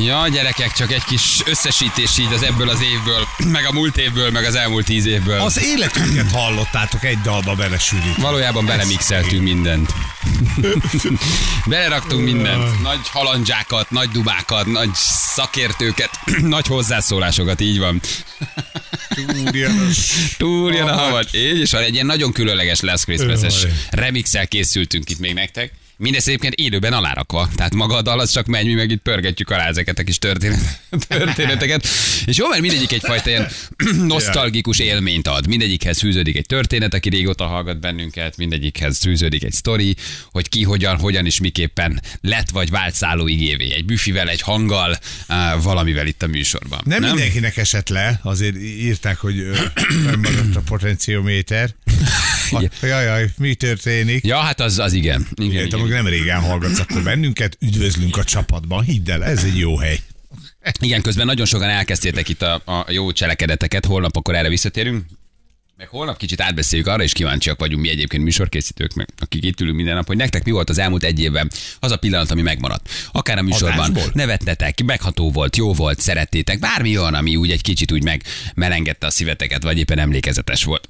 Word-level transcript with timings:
Ja, 0.00 0.28
gyerekek, 0.28 0.72
csak 0.72 0.92
egy 0.92 1.04
kis 1.04 1.40
összesítés 1.44 2.18
így 2.18 2.32
az 2.32 2.42
ebből 2.42 2.68
az 2.68 2.82
évből, 2.82 3.28
meg 3.56 3.66
a 3.66 3.72
múlt 3.72 3.96
évből, 3.96 4.30
meg 4.30 4.44
az 4.44 4.54
elmúlt 4.54 4.84
tíz 4.84 5.06
évből. 5.06 5.40
Az 5.40 5.62
életünket 5.62 6.30
hallottátok 6.30 7.04
egy 7.04 7.18
dalba 7.20 7.54
belesűrít. 7.54 8.16
Valójában 8.16 8.66
belemixeltünk 8.66 9.42
mindent. 9.42 9.92
Beleraktunk 11.66 12.24
mindent. 12.24 12.82
Nagy 12.82 13.08
halandzsákat, 13.08 13.90
nagy 13.90 14.08
dubákat, 14.08 14.66
nagy 14.66 14.90
szakértőket, 15.34 16.10
nagy 16.56 16.66
hozzászólásokat, 16.66 17.60
így 17.60 17.78
van. 17.78 18.00
Túrjon 20.36 20.88
a 20.88 20.96
havat. 21.02 21.34
Így, 21.34 21.60
és 21.60 21.70
van 21.70 21.82
egy 21.82 21.94
ilyen 21.94 22.06
nagyon 22.06 22.32
különleges 22.32 22.80
Last 22.80 23.04
Christmas-es 23.04 23.66
remixel 23.90 24.46
készültünk 24.46 25.10
itt 25.10 25.18
még 25.18 25.34
nektek. 25.34 25.72
Mindezt 25.96 26.28
egyébként 26.28 26.54
élőben 26.54 26.92
alárakva. 26.92 27.48
Tehát 27.56 27.74
maga 27.74 27.96
a 27.96 28.02
dal 28.02 28.20
az 28.20 28.30
csak 28.30 28.46
megy, 28.46 28.66
mi 28.66 28.74
meg 28.74 28.90
itt 28.90 29.02
pörgetjük 29.02 29.50
alá 29.50 29.68
ezeket 29.68 29.98
a 29.98 30.02
kis 30.02 30.18
történet, 30.18 30.80
történeteket. 31.08 31.86
És 32.24 32.36
jó, 32.36 32.48
mert 32.48 32.60
mindegyik 32.60 32.92
egyfajta 32.92 33.28
ilyen 33.30 33.48
nosztalgikus 34.06 34.78
élményt 34.78 35.28
ad. 35.28 35.46
Mindegyikhez 35.46 35.98
fűződik 35.98 36.36
egy 36.36 36.46
történet, 36.46 36.94
aki 36.94 37.08
régóta 37.08 37.46
hallgat 37.46 37.80
bennünket, 37.80 38.36
mindegyikhez 38.36 38.98
fűződik 38.98 39.44
egy 39.44 39.52
sztori, 39.52 39.96
hogy 40.30 40.48
ki 40.48 40.62
hogyan, 40.62 40.98
hogyan 40.98 41.26
és 41.26 41.40
miképpen 41.40 42.00
lett 42.20 42.50
vagy 42.50 42.70
vált 42.70 42.94
szálló 42.94 43.26
igévé. 43.26 43.74
Egy 43.74 43.84
büfivel, 43.84 44.28
egy 44.28 44.40
hanggal, 44.40 44.98
valamivel 45.62 46.06
itt 46.06 46.22
a 46.22 46.26
műsorban. 46.26 46.80
Nem, 46.84 47.00
nem 47.00 47.14
mindenkinek 47.14 47.56
esett 47.56 47.88
le, 47.88 48.20
azért 48.22 48.56
írták, 48.56 49.16
hogy 49.16 49.38
ö, 49.38 49.54
önmaradt 50.06 50.56
a 50.56 50.60
potenciométer. 50.72 51.70
Igen. 52.50 52.70
Jaj, 52.82 53.04
jaj, 53.04 53.30
mi 53.36 53.54
történik? 53.54 54.24
Ja, 54.24 54.36
hát 54.36 54.60
az, 54.60 54.78
az 54.78 54.92
igen. 54.92 55.26
igen, 55.34 55.50
Igen, 55.50 55.66
igen. 55.66 55.81
Meg 55.82 55.90
nem 55.90 56.06
régen 56.06 56.40
hallgatsz 56.40 56.78
akkor 56.78 57.02
bennünket, 57.02 57.56
üdvözlünk 57.60 58.16
a 58.16 58.24
csapatban, 58.24 58.84
hidd 58.84 59.10
el, 59.10 59.24
ez 59.24 59.44
egy 59.44 59.58
jó 59.58 59.76
hely. 59.76 59.98
Igen, 60.80 61.02
közben 61.02 61.26
nagyon 61.26 61.46
sokan 61.46 61.68
elkezdtétek 61.68 62.28
itt 62.28 62.42
a, 62.42 62.62
a 62.64 62.86
jó 62.88 63.12
cselekedeteket, 63.12 63.86
holnap 63.86 64.16
akkor 64.16 64.34
erre 64.34 64.48
visszatérünk. 64.48 65.04
Meg 65.76 65.88
holnap 65.88 66.16
kicsit 66.16 66.40
átbeszéljük, 66.40 66.88
arra 66.88 67.02
is 67.02 67.12
kíváncsiak 67.12 67.58
vagyunk 67.58 67.82
mi 67.82 67.88
egyébként 67.88 68.22
műsorkészítők, 68.22 68.94
meg 68.94 69.08
akik 69.18 69.44
itt 69.44 69.60
ülünk 69.60 69.76
minden 69.76 69.94
nap, 69.94 70.06
hogy 70.06 70.16
nektek 70.16 70.44
mi 70.44 70.50
volt 70.50 70.70
az 70.70 70.78
elmúlt 70.78 71.04
egy 71.04 71.20
évben 71.20 71.50
az 71.80 71.90
a 71.90 71.96
pillanat, 71.96 72.30
ami 72.30 72.42
megmaradt. 72.42 72.88
Akár 73.12 73.38
a 73.38 73.42
műsorban 73.42 73.78
Adásból? 73.78 74.10
nevettetek, 74.14 74.82
megható 74.84 75.30
volt, 75.30 75.56
jó 75.56 75.72
volt, 75.72 76.00
szerettétek, 76.00 76.58
bármi 76.58 76.98
olyan, 76.98 77.14
ami 77.14 77.36
úgy 77.36 77.50
egy 77.50 77.62
kicsit 77.62 77.92
úgy 77.92 78.04
megmelengedte 78.04 79.06
a 79.06 79.10
szíveteket, 79.10 79.62
vagy 79.62 79.78
éppen 79.78 79.98
emlékezetes 79.98 80.64
volt. 80.64 80.88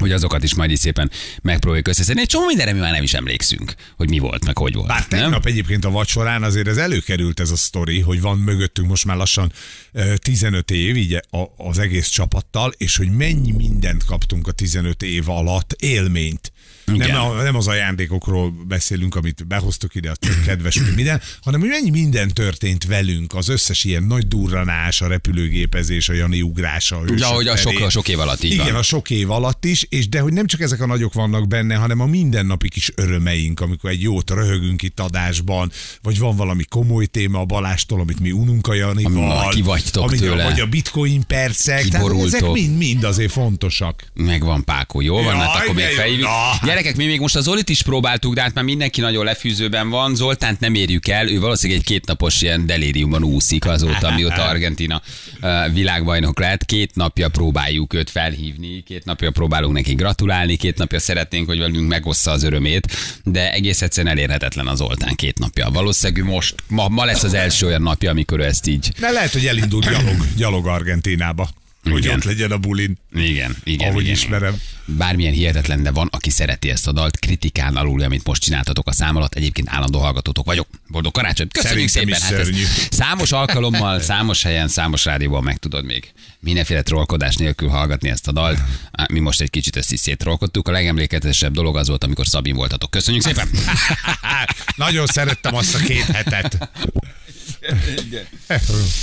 Hogy 0.00 0.12
azokat 0.12 0.42
is 0.42 0.54
majd 0.54 0.70
így 0.70 0.78
szépen 0.78 1.10
megpróbáljuk 1.42 1.88
összeszedni. 1.88 2.20
Egy 2.20 2.28
csomó 2.28 2.46
mindenre 2.46 2.72
mi 2.72 2.78
már 2.78 2.92
nem 2.92 3.02
is 3.02 3.14
emlékszünk, 3.14 3.74
hogy 3.96 4.08
mi 4.08 4.18
volt, 4.18 4.44
meg 4.44 4.58
hogy 4.58 4.74
volt. 4.74 4.88
Bár 4.88 5.06
nem? 5.08 5.20
tegnap 5.20 5.46
egyébként 5.46 5.84
a 5.84 5.90
vacsorán 5.90 6.42
azért 6.42 6.68
ez 6.68 6.76
előkerült 6.76 7.40
ez 7.40 7.50
a 7.50 7.56
sztori, 7.56 8.00
hogy 8.00 8.20
van 8.20 8.38
mögöttünk 8.38 8.88
most 8.88 9.04
már 9.04 9.16
lassan 9.16 9.52
ö, 9.92 10.16
15 10.16 10.70
év, 10.70 10.96
így 10.96 11.20
az 11.56 11.78
egész 11.78 12.08
csapattal, 12.08 12.72
és 12.76 12.96
hogy 12.96 13.10
mennyi 13.10 13.52
mindent 13.52 14.04
kaptunk 14.04 14.46
a 14.46 14.52
15 14.52 15.02
év 15.02 15.28
alatt, 15.28 15.72
élményt. 15.78 16.52
Igen. 16.92 17.10
Nem, 17.10 17.20
a, 17.20 17.42
nem 17.42 17.56
az 17.56 17.66
ajándékokról 17.66 18.50
beszélünk, 18.68 19.14
amit 19.14 19.46
behoztuk 19.46 19.94
ide, 19.94 20.10
a 20.10 20.14
kedves 20.44 20.80
minden, 20.94 21.20
hanem 21.42 21.60
hogy 21.60 21.68
mennyi 21.68 21.90
minden 21.90 22.28
történt 22.28 22.84
velünk, 22.84 23.34
az 23.34 23.48
összes 23.48 23.84
ilyen 23.84 24.02
nagy 24.02 24.28
durranás, 24.28 25.00
a 25.00 25.06
repülőgépezés, 25.06 26.08
a 26.08 26.12
Jani 26.12 26.42
ugrása. 26.42 26.96
a 26.96 27.02
Ja, 27.16 27.26
hogy 27.26 27.46
a 27.48 27.56
sok, 27.56 27.80
a 27.80 27.88
sok 27.90 28.08
év 28.08 28.18
alatt 28.18 28.42
így 28.44 28.52
Igen, 28.52 28.66
van. 28.66 28.74
a 28.74 28.82
sok 28.82 29.10
év 29.10 29.30
alatt 29.30 29.64
is, 29.64 29.86
és 29.88 30.08
de 30.08 30.20
hogy 30.20 30.32
nem 30.32 30.46
csak 30.46 30.60
ezek 30.60 30.80
a 30.80 30.86
nagyok 30.86 31.12
vannak 31.12 31.48
benne, 31.48 31.74
hanem 31.74 32.00
a 32.00 32.06
mindennapi 32.06 32.68
kis 32.68 32.92
örömeink, 32.94 33.60
amikor 33.60 33.90
egy 33.90 34.02
jót 34.02 34.30
röhögünk 34.30 34.82
itt 34.82 35.00
adásban, 35.00 35.70
vagy 36.02 36.18
van 36.18 36.36
valami 36.36 36.64
komoly 36.64 37.06
téma 37.06 37.40
a 37.40 37.44
Balástól, 37.44 38.00
amit 38.00 38.20
mi 38.20 38.30
ununk 38.30 38.66
a 38.66 38.74
Janival. 38.74 39.30
Ami- 39.38 39.54
kivagytok 39.54 40.02
ami- 40.04 40.18
tőle. 40.18 40.44
Vagy 40.44 40.60
a 40.60 40.66
bitcoin 40.66 41.26
percek. 41.26 41.74
Tehát 41.74 41.84
ezek 41.84 42.00
Kiborultok. 42.00 42.52
mind-mind 42.54 43.04
azért 43.04 43.32
fontosak. 43.32 44.04
Megvan 44.14 44.64
Pákó, 44.64 45.00
jó 45.00 45.22
van, 45.22 45.34
hát 45.36 45.62
akkor 45.62 45.74
még 45.74 45.84
jó. 46.18 46.26
Gyerekek, 46.76 46.96
mi 46.96 47.06
még 47.06 47.20
most 47.20 47.36
az 47.36 47.44
Zolit 47.44 47.68
is 47.68 47.82
próbáltuk, 47.82 48.34
de 48.34 48.40
hát 48.40 48.54
már 48.54 48.64
mindenki 48.64 49.00
nagyon 49.00 49.24
lefűzőben 49.24 49.88
van. 49.88 50.14
Zoltánt 50.14 50.60
nem 50.60 50.74
érjük 50.74 51.08
el, 51.08 51.28
ő 51.28 51.40
valószínűleg 51.40 51.80
egy 51.80 51.86
kétnapos 51.86 52.42
ilyen 52.42 52.66
delíriumban 52.66 53.24
úszik 53.24 53.66
azóta, 53.66 54.14
mióta 54.14 54.44
Argentina 54.50 55.02
világbajnok 55.72 56.38
lett. 56.38 56.64
Két 56.64 56.94
napja 56.94 57.28
próbáljuk 57.28 57.94
őt 57.94 58.10
felhívni, 58.10 58.82
két 58.82 59.04
napja 59.04 59.30
próbálunk 59.30 59.74
neki 59.74 59.94
gratulálni, 59.94 60.56
két 60.56 60.78
napja 60.78 60.98
szeretnénk, 60.98 61.46
hogy 61.46 61.58
velünk 61.58 61.88
megossza 61.88 62.30
az 62.30 62.42
örömét, 62.42 62.96
de 63.24 63.52
egész 63.52 63.82
egyszerűen 63.82 64.16
elérhetetlen 64.16 64.66
az 64.66 64.78
Zoltán 64.78 65.14
két 65.14 65.38
napja. 65.38 65.70
Valószínűleg 65.70 66.24
most, 66.24 66.54
ma, 66.68 66.88
ma 66.88 67.04
lesz 67.04 67.22
az 67.22 67.34
első 67.34 67.66
olyan 67.66 67.82
napja, 67.82 68.10
amikor 68.10 68.40
ő 68.40 68.44
ezt 68.44 68.66
így 68.66 68.88
De 69.00 69.10
lehet, 69.10 69.32
hogy 69.32 69.46
elindul 69.46 69.80
gyalog, 69.80 70.26
gyalog 70.36 70.66
Argentinába. 70.66 71.48
Hogy 71.82 72.04
Igen. 72.04 72.16
ott 72.16 72.24
legyen 72.24 72.50
a 72.50 72.58
bulin. 72.58 72.98
Igen, 73.14 73.56
igen. 73.64 73.90
Ahogy 73.90 74.02
igen. 74.02 74.14
ismerem. 74.14 74.60
Bármilyen 74.86 75.32
hihetetlen, 75.32 75.82
de 75.82 75.90
van, 75.90 76.08
aki 76.10 76.30
szereti 76.30 76.70
ezt 76.70 76.86
a 76.86 76.92
dalt, 76.92 77.18
kritikán 77.18 77.76
alul, 77.76 78.02
amit 78.02 78.26
most 78.26 78.42
csináltatok 78.42 78.88
a 78.88 78.92
szám 78.92 79.16
alatt. 79.16 79.34
Egyébként 79.34 79.68
állandó 79.70 79.98
hallgatótok 79.98 80.46
vagyok. 80.46 80.68
Boldog 80.88 81.12
karácsony. 81.12 81.48
Köszönjük 81.48 81.88
Szerintem 81.88 82.20
szépen. 82.20 82.38
Hát 82.38 82.48
ez 82.48 82.88
számos 82.90 83.32
alkalommal, 83.32 84.00
számos 84.00 84.42
helyen, 84.42 84.68
számos 84.68 85.04
rádióban 85.04 85.42
meg 85.42 85.56
tudod 85.56 85.84
még 85.84 86.12
mindenféle 86.46 86.82
trollkodás 86.82 87.36
nélkül 87.36 87.68
hallgatni 87.68 88.08
ezt 88.08 88.28
a 88.28 88.32
dalt. 88.32 88.58
Mi 89.12 89.18
most 89.18 89.40
egy 89.40 89.50
kicsit 89.50 89.76
ezt 89.76 89.92
is 89.92 90.00
széttrollkodtuk. 90.00 90.68
A 90.68 90.70
legemlékezesebb 90.70 91.52
dolog 91.52 91.76
az 91.76 91.88
volt, 91.88 92.04
amikor 92.04 92.26
Szabin 92.26 92.54
voltatok. 92.54 92.90
Köszönjük 92.90 93.22
szépen. 93.22 93.48
Nagyon 94.76 95.06
szerettem 95.06 95.54
azt 95.54 95.74
a 95.74 95.78
két 95.78 96.04
hetet. 96.04 96.70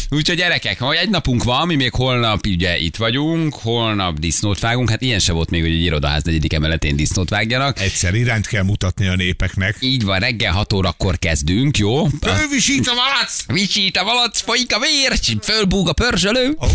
Úgyhogy 0.09 0.37
gyerekek, 0.37 0.79
ha 0.79 0.93
egy 0.93 1.09
napunk 1.09 1.43
van, 1.43 1.67
mi 1.67 1.75
még 1.75 1.93
holnap 1.93 2.45
ugye 2.45 2.77
itt 2.77 2.95
vagyunk, 2.95 3.53
holnap 3.53 4.19
disznót 4.19 4.59
vágunk, 4.59 4.89
hát 4.89 5.01
ilyen 5.01 5.19
se 5.19 5.31
volt 5.31 5.49
még, 5.49 5.61
hogy 5.61 5.71
egy 5.71 5.83
irodaház 5.83 6.23
negyedik 6.23 6.53
emeletén 6.53 6.95
disznót 6.95 7.29
vágjanak. 7.29 7.79
Egyszer 7.79 8.13
irányt 8.13 8.47
kell 8.47 8.63
mutatni 8.63 9.07
a 9.07 9.15
népeknek. 9.15 9.75
Így 9.79 10.03
van, 10.03 10.19
reggel 10.19 10.51
6 10.53 10.73
órakor 10.73 11.19
kezdünk, 11.19 11.77
jó? 11.77 12.05
Fölvisít 12.21 12.87
a 12.87 12.93
malac! 12.93 13.45
Vicsít 13.47 13.97
a 13.97 14.03
valac, 14.03 14.41
folyik 14.41 14.75
a 14.75 14.79
vér, 14.79 15.37
fölbúg 15.41 15.87
a 15.89 15.93
pörzsölő. 15.93 16.55
Van. 16.59 16.69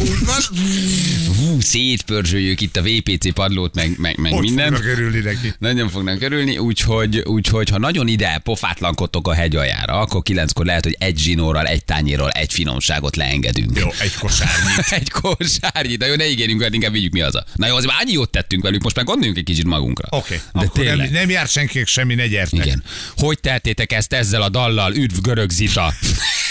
Hú, 1.37 1.61
szétpörzsöljük 1.61 2.61
itt 2.61 2.77
a 2.77 2.83
VPC 2.83 3.33
padlót, 3.33 3.75
meg, 3.75 3.95
meg, 3.99 4.19
meg 4.19 4.33
Ott 4.33 4.41
minden. 4.41 4.73
fognak 4.73 4.93
örülni 4.93 5.19
neki. 5.19 5.55
Nagyon 5.59 5.89
fognak 5.89 6.23
örülni, 6.23 6.59
úgyhogy, 6.59 7.19
úgyhogy 7.19 7.69
ha 7.69 7.79
nagyon 7.79 8.09
ide 8.09 8.41
pofátlankodtok 8.45 9.29
a 9.29 9.33
hegy 9.33 9.57
aljára, 9.57 9.99
akkor 10.01 10.23
kilenckor 10.23 10.67
lehet, 10.67 10.85
hogy 10.85 10.97
egy 10.99 11.19
zsinórral, 11.19 11.67
egy 11.67 11.78
tányérral, 11.85 12.31
egy 12.31 12.53
finomságot 12.53 13.17
leengedünk. 13.17 13.79
Jó, 13.79 13.89
egy 14.01 14.15
kosárnyi. 14.15 14.71
egy 15.01 15.11
kosárnyi, 15.11 15.97
de 15.97 16.07
jó, 16.07 16.15
ne 16.15 16.29
ígérjünk, 16.29 16.63
hogy 16.63 16.75
inkább 16.75 16.93
vigyük 16.93 17.13
mi 17.13 17.21
az. 17.21 17.39
Na 17.55 17.67
jó, 17.67 17.77
azért 17.77 17.93
már 17.93 18.01
annyi 18.03 18.13
jót 18.13 18.31
tettünk 18.31 18.63
velük, 18.63 18.83
most 18.83 18.97
már 18.97 19.05
gondoljunk 19.05 19.39
egy 19.39 19.45
kicsit 19.45 19.65
magunkra. 19.65 20.09
Oké, 20.11 20.35
De 20.35 20.43
okay. 20.53 20.85
nem, 20.85 20.85
tényleg. 20.87 21.11
nem 21.11 21.31
jár 21.31 21.49
senkinek 21.49 21.87
semmi, 21.87 22.15
ne 22.15 22.27
gyertek. 22.27 22.65
Igen. 22.67 22.83
Hogy 23.17 23.41
tettétek 23.41 23.93
ezt 23.93 24.13
ezzel 24.13 24.43
a 24.43 24.49
dallal? 24.49 24.95
Üdv 24.95 25.21
görög 25.21 25.51
Zita! 25.51 25.95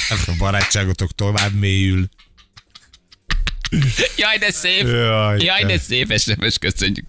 A 0.09 0.31
barátságotok 0.37 1.15
tovább 1.15 1.53
mélyül. 1.53 2.09
Jaj, 4.17 4.37
de 4.37 4.51
szép! 4.51 4.83
Jaj, 4.83 5.43
Jaj, 5.43 5.63
de 5.63 5.79
szép 5.79 6.19
SMS, 6.19 6.57
köszönjük. 6.57 7.05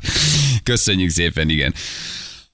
Köszönjük 0.62 1.10
szépen, 1.10 1.48
igen. 1.48 1.74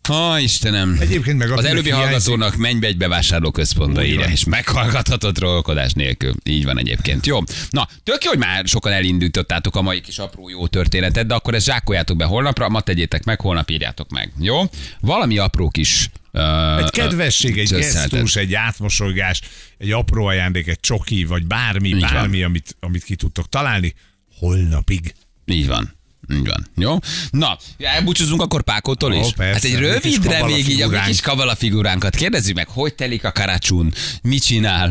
Ha, 0.08 0.38
Istenem. 0.38 0.96
Egyébként 1.00 1.38
meg 1.38 1.50
Az 1.50 1.64
előbbi 1.64 1.82
hiányzik- 1.92 2.08
hallgatónak 2.10 2.56
menj 2.56 2.78
be 2.78 2.86
egy 2.86 2.96
bevásárló 2.96 3.50
központba 3.50 4.04
írja, 4.04 4.20
van. 4.20 4.30
és 4.30 4.44
meghallgathatod 4.44 5.34
trollkodás 5.34 5.92
nélkül. 5.92 6.34
Így 6.44 6.64
van 6.64 6.78
egyébként. 6.78 7.26
Jó. 7.26 7.38
Na, 7.70 7.88
tök 8.02 8.24
jó, 8.24 8.30
hogy 8.30 8.38
már 8.38 8.66
sokan 8.66 8.92
elindítottátok 8.92 9.76
a 9.76 9.82
mai 9.82 10.00
kis 10.00 10.18
apró 10.18 10.48
jó 10.48 10.66
történetet, 10.66 11.26
de 11.26 11.34
akkor 11.34 11.54
ezt 11.54 11.64
zsákoljátok 11.66 12.16
be 12.16 12.24
holnapra, 12.24 12.68
ma 12.68 12.80
tegyétek 12.80 13.24
meg, 13.24 13.40
holnap 13.40 13.70
írjátok 13.70 14.10
meg. 14.10 14.32
Jó? 14.40 14.62
Valami 15.00 15.38
apró 15.38 15.68
kis 15.68 16.10
Uh, 16.36 16.78
Egy 16.78 16.90
kedvesség, 16.90 17.58
egy 17.58 17.68
gesztus, 17.68 18.36
egy 18.36 18.54
átmosolygás, 18.54 19.40
egy 19.78 19.90
apró 19.92 20.24
ajándék, 20.26 20.66
egy 20.66 20.80
csoki, 20.80 21.24
vagy 21.24 21.46
bármi, 21.46 21.88
Így 21.88 22.00
van. 22.00 22.12
bármi, 22.12 22.42
amit, 22.42 22.76
amit 22.80 23.04
ki 23.04 23.14
tudtok 23.16 23.48
találni, 23.48 23.94
holnapig. 24.38 25.14
Így 25.46 25.66
van. 25.66 25.94
Így 26.32 26.46
van. 26.46 26.66
Jó? 26.76 26.98
Na, 27.30 27.58
elbúcsúzunk 27.78 28.42
akkor 28.42 28.62
Pákótól 28.62 29.12
Ó, 29.12 29.20
is? 29.20 29.32
persze. 29.36 29.52
hát 29.52 29.64
egy 29.64 29.78
rövidre 29.86 30.44
még 30.44 30.68
így 30.68 30.80
a 30.82 31.02
kis 31.02 31.20
kabala 31.20 31.54
figuránkat. 31.54 32.16
Kérdezzük 32.16 32.54
meg, 32.54 32.68
hogy 32.68 32.94
telik 32.94 33.24
a 33.24 33.32
karácsún? 33.32 33.92
Mit 34.22 34.42
csinál? 34.44 34.88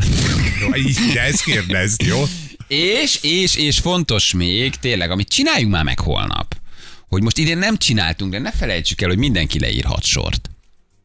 De 1.13 1.21
ezt 1.21 1.43
kérdezd, 1.43 2.01
jó? 2.01 2.23
És, 2.67 3.17
és, 3.21 3.55
és 3.55 3.77
fontos 3.79 4.33
még, 4.33 4.75
tényleg, 4.75 5.11
amit 5.11 5.27
csináljunk 5.29 5.71
már 5.73 5.83
meg 5.83 5.99
holnap, 5.99 6.55
hogy 7.09 7.21
most 7.21 7.37
idén 7.37 7.57
nem 7.57 7.77
csináltunk, 7.77 8.31
de 8.31 8.39
ne 8.39 8.51
felejtsük 8.51 9.01
el, 9.01 9.07
hogy 9.09 9.17
mindenki 9.17 9.59
leír 9.59 9.83
hat 9.83 10.03
sort. 10.03 10.49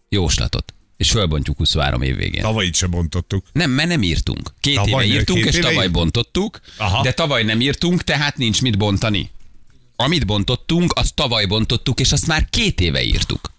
Jóslatot. 0.09 0.73
és 0.97 1.11
fölbontjuk 1.11 1.57
23 1.57 2.03
év 2.03 2.17
végén. 2.17 2.43
Tavaly 2.43 2.67
itt 2.67 2.75
se 2.75 2.87
bontottuk. 2.87 3.45
Nem, 3.53 3.71
mert 3.71 3.89
nem 3.89 4.03
írtunk. 4.03 4.55
Két 4.61 4.75
Tavaly, 4.75 5.05
éve 5.07 5.15
írtunk, 5.15 5.39
két 5.39 5.49
és 5.49 5.55
éve 5.55 5.69
tavaly 5.69 5.85
írt- 5.85 5.93
bontottuk, 5.93 6.61
Aha. 6.77 7.03
de 7.03 7.13
tavaly 7.13 7.43
nem 7.43 7.61
írtunk, 7.61 8.03
tehát 8.05 8.37
nincs 8.37 8.63
mit 8.63 8.79
bontani. 8.79 9.31
Amit 10.03 10.27
bontottunk, 10.27 10.93
azt 10.95 11.15
tavaly 11.15 11.47
bontottuk, 11.47 12.01
és 12.01 12.13
azt 12.13 12.27
már 12.27 12.49
két 12.51 12.81
éve 12.81 13.03
írtuk. 13.03 13.53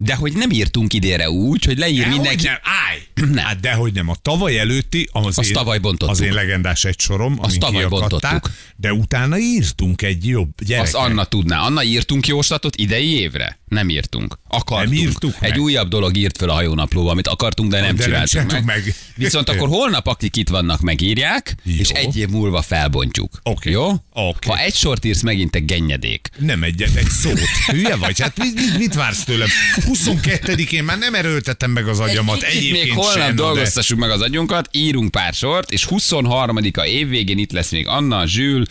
De 0.00 0.14
hogy 0.14 0.32
nem 0.32 0.50
írtunk 0.50 0.92
idénre 0.92 1.30
úgy, 1.30 1.64
hogy 1.64 1.78
leír 1.78 1.98
Dehogy 1.98 2.14
mindenki. 2.14 2.44
nem, 2.44 2.56
állj! 2.62 2.98
Hát 3.48 3.60
dehogy 3.60 3.92
nem. 3.92 4.08
A 4.08 4.14
tavaly 4.22 4.58
előtti, 4.58 5.08
az, 5.12 5.38
Azt 5.38 5.48
én, 5.48 5.52
tavaly 5.54 5.78
bontottuk. 5.78 6.14
az 6.16 6.20
én 6.20 6.32
legendás 6.32 6.84
egy 6.84 7.00
sorom, 7.00 7.38
amit 7.40 7.58
tavaly 7.58 7.84
bontottuk. 7.84 8.50
de 8.76 8.92
utána 8.92 9.38
írtunk 9.38 10.02
egy 10.02 10.26
jobb 10.26 10.48
gyerek. 10.64 10.84
Azt 10.84 10.94
Anna 10.94 11.24
tudná. 11.24 11.60
Anna 11.60 11.82
írtunk 11.82 12.26
jóslatot 12.26 12.76
idei 12.76 13.20
évre? 13.20 13.58
Nem 13.68 13.88
írtunk. 13.90 14.38
Akartunk. 14.48 14.94
Nem 14.94 15.06
írtuk 15.06 15.34
Egy 15.40 15.50
meg. 15.50 15.60
újabb 15.60 15.88
dolog 15.88 16.16
írt 16.16 16.36
föl 16.36 16.50
a 16.50 16.52
hajónaplóba, 16.52 17.10
amit 17.10 17.26
akartunk, 17.26 17.70
de 17.70 17.80
nem 17.80 17.86
De 17.86 17.92
nem 17.96 18.04
csináltuk 18.06 18.30
csináltuk 18.30 18.64
meg. 18.64 18.84
meg. 18.84 18.94
Viszont 19.14 19.48
akkor 19.48 19.68
holnap, 19.68 20.06
akik 20.06 20.36
itt 20.36 20.48
vannak, 20.48 20.80
megírják, 20.80 21.54
Jó. 21.62 21.74
és 21.78 21.88
egy 21.88 22.16
év 22.16 22.28
múlva 22.28 22.62
felbontjuk. 22.62 23.40
Oké. 23.42 23.70
Jó? 23.70 23.90
Oké. 24.12 24.48
Ha 24.48 24.58
egy 24.58 24.74
sort 24.74 25.04
írsz, 25.04 25.22
megint 25.22 25.50
te 25.50 25.58
gennyedék. 25.58 26.28
Nem 26.38 26.62
egyet, 26.62 26.94
egy 26.94 27.08
szót. 27.08 27.40
Hülye 27.66 27.96
vagy? 27.96 28.20
Hát 28.20 28.36
mit, 28.38 28.54
mit, 28.54 28.78
mit 28.78 28.94
vársz 28.94 29.24
tőlem? 29.24 29.48
22-én 29.92 30.84
már 30.84 30.98
nem 30.98 31.14
erőltettem 31.14 31.70
meg 31.70 31.88
az 31.88 32.00
agyamat. 32.00 32.42
Egyébként 32.42 32.72
még 32.72 32.92
holnap 32.92 33.12
sem, 33.12 33.20
na 33.20 33.26
de- 33.28 33.34
dolgoztassuk 33.34 33.98
meg 33.98 34.10
az 34.10 34.20
agyunkat, 34.20 34.68
írunk 34.72 35.10
pár 35.10 35.34
sort, 35.34 35.70
és 35.70 35.86
23-a 35.90 36.84
évvégén 36.86 37.38
itt 37.38 37.52
lesz 37.52 37.70
még 37.70 37.86
Anna, 37.86 38.26
Zsül, 38.26 38.64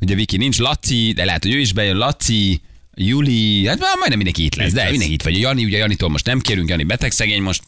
ugye 0.00 0.14
Viki 0.14 0.36
nincs, 0.36 0.58
Laci, 0.58 1.12
de 1.12 1.24
lehet, 1.24 1.42
hogy 1.42 1.54
ő 1.54 1.58
is 1.58 1.72
bejön, 1.72 1.96
Laci, 1.96 2.60
Juli, 2.94 3.66
hát 3.66 3.78
már 3.78 3.88
majdnem 3.96 4.16
mindenki 4.16 4.44
itt 4.44 4.54
lesz, 4.54 4.68
Itt 4.68 4.74
de 4.74 4.80
lesz. 4.80 4.90
mindenki 4.90 5.14
itt 5.14 5.22
vagy. 5.22 5.40
Jani, 5.40 5.64
ugye 5.64 5.78
Janitól 5.78 6.08
most 6.08 6.26
nem 6.26 6.40
kérünk, 6.40 6.68
Jani 6.68 6.84
beteg 6.84 7.10
szegény 7.10 7.42
most, 7.42 7.62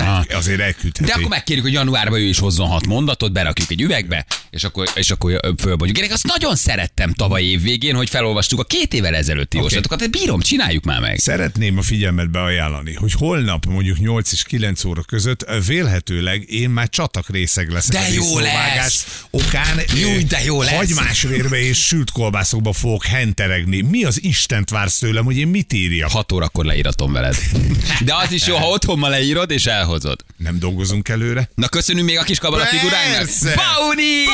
Hát 0.00 0.32
azért 0.32 0.60
elküldheti. 0.60 1.10
de 1.10 1.16
akkor 1.16 1.28
megkérjük, 1.28 1.64
hogy 1.64 1.74
januárban 1.74 2.18
ő 2.18 2.24
is 2.24 2.38
hozzon 2.38 2.68
hat 2.68 2.86
mondatot, 2.86 3.32
berakjuk 3.32 3.70
egy 3.70 3.80
üvegbe, 3.80 4.26
és 4.50 4.64
akkor, 4.64 4.88
és 4.94 5.10
akkor 5.10 5.40
fölbontjuk. 5.58 6.06
Én 6.06 6.12
azt 6.12 6.26
nagyon 6.26 6.56
szerettem 6.56 7.12
tavaly 7.12 7.42
év 7.42 7.62
végén, 7.62 7.94
hogy 7.94 8.10
felolvastuk 8.10 8.60
a 8.60 8.64
két 8.64 8.94
évvel 8.94 9.14
ezelőtti 9.14 9.56
okay. 9.56 9.68
jóslatokat. 9.68 9.98
De 9.98 10.18
bírom, 10.18 10.40
csináljuk 10.40 10.84
már 10.84 11.00
meg. 11.00 11.18
Szeretném 11.18 11.78
a 11.78 11.82
figyelmetbe 11.82 12.42
ajánlani, 12.42 12.94
hogy 12.94 13.12
holnap 13.12 13.66
mondjuk 13.66 13.98
8 13.98 14.32
és 14.32 14.42
9 14.42 14.84
óra 14.84 15.02
között 15.02 15.44
vélhetőleg 15.66 16.50
én 16.50 16.70
már 16.70 16.88
csatak 16.88 17.28
részeg 17.28 17.70
leszek. 17.70 17.92
De 17.92 18.12
jó 18.12 18.38
lesz! 18.38 19.24
Okán 19.30 19.80
Júj, 20.00 20.22
de 20.22 20.44
jó 20.44 20.62
lesz! 20.62 20.74
Hagymásvérbe 20.74 21.58
és 21.58 21.78
sült 21.78 22.10
kolbászokba 22.10 22.72
fogok 22.72 23.04
henteregni. 23.04 23.80
Mi 23.80 24.04
az 24.04 24.22
Istent 24.22 24.70
vársz 24.70 24.98
tőlem, 24.98 25.24
hogy 25.24 25.36
én 25.36 25.48
mit 25.48 25.72
írjak? 25.72 26.10
6 26.10 26.32
órakor 26.32 26.64
leíratom 26.64 27.12
veled. 27.12 27.36
De 28.04 28.14
az 28.14 28.32
is 28.32 28.46
jó, 28.46 28.56
ha 28.56 28.66
otthon 28.66 28.98
ma 28.98 29.08
leírod 29.08 29.50
és 29.50 29.66
elhozod. 29.82 30.20
Nem 30.36 30.58
dolgozunk 30.58 31.08
előre? 31.08 31.48
Na 31.54 31.68
köszönjük 31.68 32.06
még 32.06 32.18
a 32.18 32.22
kis 32.22 32.38
kabala 32.38 32.64
figuránknak. 32.64 33.16
Persze! 33.16 33.54
Pauni! 33.54 34.24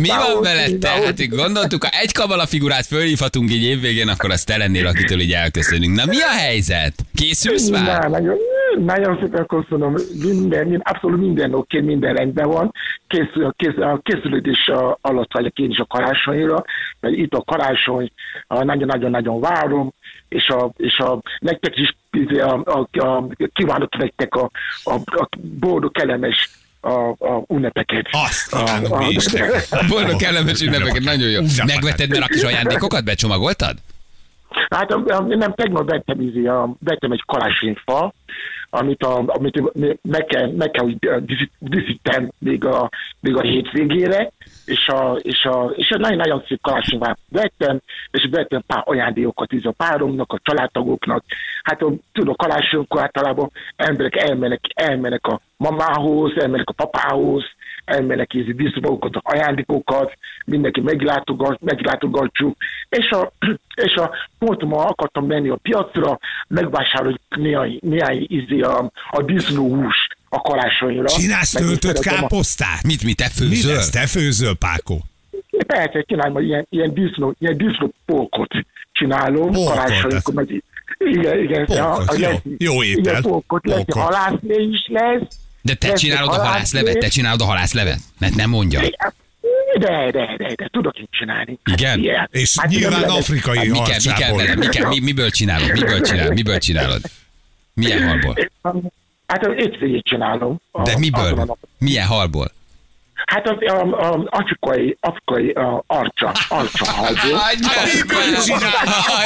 Mi 0.00 0.08
van 0.08 0.42
veled 0.42 0.78
te? 0.78 0.88
Hát 0.88 1.28
gondoltuk, 1.28 1.84
ha 1.84 1.90
egy 1.90 2.12
kabala 2.12 2.46
figurát 2.46 2.86
fölhívhatunk 2.86 3.50
így 3.52 3.62
évvégén, 3.62 4.08
akkor 4.08 4.30
azt 4.30 4.46
te 4.46 4.56
lennél, 4.56 4.86
akitől 4.86 5.20
így 5.20 5.32
elköszönünk. 5.32 5.94
Na 5.96 6.04
mi 6.06 6.20
a 6.20 6.28
helyzet? 6.28 6.94
Készülsz 7.14 7.68
már? 7.68 8.08
nagyon, 8.08 8.36
nagyon 8.78 9.18
szépen 9.20 9.46
köszönöm. 9.46 9.94
Minden, 10.22 10.80
abszolút 10.84 11.20
minden 11.20 11.54
oké, 11.54 11.80
minden 11.80 12.14
rendben 12.14 12.48
van. 12.48 12.72
Készül, 13.06 13.52
készül, 13.56 13.82
a 13.82 14.00
készülődés 14.02 14.66
a- 14.68 14.98
alatt 15.00 15.32
vagyok 15.32 15.58
én 15.58 15.70
is 15.70 15.78
a 15.78 15.84
karácsonyra, 15.86 16.64
mert 17.00 17.14
itt 17.16 17.32
a 17.34 17.42
karácsony, 17.46 18.10
a 18.46 18.64
nagyon-nagyon-nagyon 18.64 19.40
várom, 19.40 19.92
és 20.28 20.48
a, 20.48 20.70
és 20.76 20.98
a 20.98 21.20
nektek 21.38 21.76
is 21.76 21.96
izé, 22.10 22.40
a, 22.40 22.62
a, 22.64 22.98
a, 23.06 23.26
kívánok 23.52 23.96
nektek 23.96 24.34
a, 24.34 24.50
a, 24.84 24.94
a 24.94 25.28
boldog, 25.40 25.92
kellemes 25.92 26.50
a, 26.80 27.08
a 27.08 27.44
ünnepeket. 27.48 28.08
Azt 28.10 28.52
A- 28.54 28.58
kívánok 28.64 28.92
a- 28.92 28.98
mi 28.98 29.08
is 29.08 29.26
neked. 29.26 29.62
Boldog 29.88 30.16
kellemes 30.16 30.60
ünnepeket, 30.62 31.02
nagyon 31.02 31.28
jó. 31.30 31.40
Megvetted 31.66 32.10
már 32.10 32.22
a 32.22 32.26
kis 32.26 32.42
ajándékokat? 32.42 33.04
Becsomagoltad? 33.04 33.76
Hát 34.70 34.90
a, 34.90 35.02
a, 35.16 35.20
nem, 35.22 35.54
tegnap 35.54 35.90
vettem, 35.90 36.18
a, 36.46 36.76
vettem 36.80 37.12
egy 37.12 37.22
karácsonyfa, 37.26 38.12
amit, 38.74 39.02
a, 39.02 39.22
amit 39.26 39.62
meg 40.02 40.24
kell, 40.24 40.50
meg 40.50 40.70
kell 40.70 40.88
ö, 41.00 41.20
díszít- 41.20 41.52
díszítem 41.58 42.30
még 42.38 42.64
a, 42.64 42.90
még 43.20 43.36
a 43.36 43.40
hétvégére, 43.40 44.30
és 44.64 44.88
a, 44.88 45.18
és 45.22 45.44
a, 45.44 45.72
és 45.76 45.90
a 45.90 45.98
nagyon-nagyon 45.98 46.44
szép 46.48 46.60
karácsonyfát 46.62 47.18
vettem, 47.30 47.80
és 48.10 48.28
vettem 48.30 48.62
pár 48.66 48.82
ajándékokat 48.84 49.52
is 49.52 49.64
a 49.64 49.70
páromnak, 49.70 50.32
a 50.32 50.40
családtagoknak. 50.42 51.24
Hát 51.62 51.82
a, 51.82 51.92
tudod, 52.12 52.36
karácsonykor 52.36 53.00
általában 53.00 53.50
emberek 53.76 54.16
elmennek, 54.16 54.60
elmennek 54.74 55.26
a 55.26 55.40
mamához, 55.56 56.32
elmennek 56.36 56.68
a 56.68 56.84
papához, 56.84 57.44
elmennek 57.84 58.34
ízni 58.34 58.52
díszmagokat, 58.52 59.12
ajándékokat, 59.22 60.12
mindenki 60.44 60.80
meglátogat, 60.80 61.60
meglátogatjuk, 61.60 62.56
és 62.88 63.10
a, 63.10 63.32
és 63.86 63.94
a 63.94 64.10
pont 64.38 64.64
ma 64.64 64.84
akartam 64.84 65.26
menni 65.26 65.48
a 65.48 65.56
piacra, 65.62 66.18
megvásárolni 66.48 67.18
néhány, 67.36 67.78
néhány 67.82 68.26
ízi 68.28 68.60
a, 68.60 68.90
a 69.10 69.22
disznóhús 69.22 69.96
a 70.28 70.40
karácsonyra. 70.40 71.06
Csinálsz 71.08 71.50
töltött 71.50 71.80
szeretem 71.96 72.14
a- 72.14 72.20
káposztát? 72.20 72.82
Mit, 72.82 73.04
mit, 73.04 73.16
te 73.16 73.24
Mi 73.38 73.46
főzöl? 73.46 73.74
lesz? 73.74 73.90
Te 73.90 74.06
főzöl, 74.06 74.56
Pákó? 74.56 75.02
Persze, 75.66 76.02
csinálom, 76.02 76.42
ilyen, 76.42 76.66
ilyen 76.70 76.94
disznó, 76.94 77.34
ilyen 77.38 77.56
csinálom 78.92 79.50
Polkot, 79.52 79.74
karácsonykor, 79.74 80.34
meg 80.34 80.62
igen, 80.98 81.38
igen. 81.38 81.64
Polkot, 81.64 82.08
a- 82.08 82.12
a- 82.12 82.16
jó. 82.18 82.28
lesz- 82.28 82.40
Jó 82.58 82.82
étel. 82.82 82.98
Igen, 83.12 83.22
polkot, 83.22 83.66
lesz, 83.66 83.84
Polkot. 83.84 84.02
halászlé 84.02 84.62
is 84.62 84.86
lesz. 84.88 85.38
De 85.64 85.74
te 85.74 85.92
csinálod 85.92 86.28
a 86.28 86.44
halászlevet? 86.44 86.98
Te 86.98 87.08
csinálod 87.08 87.40
a 87.40 87.44
halászlevet? 87.44 87.98
Mert 88.18 88.34
nem 88.34 88.50
mondja. 88.50 88.80
De, 88.80 90.10
de, 90.10 90.34
de, 90.36 90.54
de, 90.56 90.68
tudok 90.72 90.98
én 90.98 91.08
csinálni. 91.10 91.58
Igen? 91.72 92.00
ilyen. 92.00 92.28
És 92.32 92.54
Hát 92.58 92.68
nyilván 92.68 93.00
nem 93.00 93.10
afrikai 93.10 93.56
Hát 93.56 93.66
mi 93.66 93.78
kell, 93.78 93.98
mi 94.04 94.12
kell 94.12 94.36
vele? 94.36 94.54
Mi 94.54 94.66
kell, 94.66 94.88
mi, 94.88 95.00
miből 95.00 95.30
csinálod? 95.30 95.72
Miből 95.72 96.00
csinálod? 96.00 96.34
Miből 96.34 96.58
csinálod? 96.58 97.00
Milyen 97.74 98.08
halból? 98.08 98.34
Hát 99.26 99.46
az 99.46 99.54
csinálom. 100.02 100.60
De 100.72 100.98
miből? 100.98 101.56
Milyen 101.78 102.06
halból? 102.06 102.52
Hát 103.26 103.48
az 103.48 103.56
a, 103.60 103.80
a, 103.80 104.26
afrikai, 104.30 104.96
afrikai 105.00 105.50
a, 105.50 105.84
arcsa, 105.86 106.32
arcsa 106.48 106.84
halból. 106.92 107.40
Miből 107.94 108.42
csinál 108.44 108.70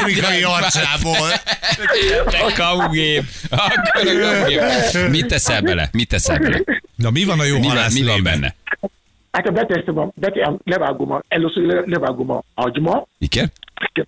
afrikai 0.00 0.42
harcsából? 0.42 1.28
Te 2.24 2.52
kamugép! 2.62 3.22
Akkor 3.50 4.06
a 4.06 4.30
kamugép. 4.30 4.60
Mit 5.10 5.26
teszel 5.26 5.62
bele? 5.62 5.88
Mit 5.92 6.08
teszel 6.08 6.38
bele? 6.38 6.60
Na 6.94 7.10
mi 7.10 7.24
van 7.24 7.40
a 7.40 7.44
jó 7.44 7.58
Mi 7.58 7.66
van, 7.66 7.76
mi 7.94 8.04
van 8.04 8.22
benne? 8.22 8.54
Hát 9.30 9.46
a 9.46 9.50
beteszem, 9.50 9.98
a, 9.98 10.08
beteszem, 10.14 10.58
levágom 10.64 11.12
a, 11.12 11.22
először 11.28 11.62
le- 11.62 11.82
levágom 11.84 12.30
a 12.30 12.42
hagyma, 12.54 13.06
Igen? 13.18 13.52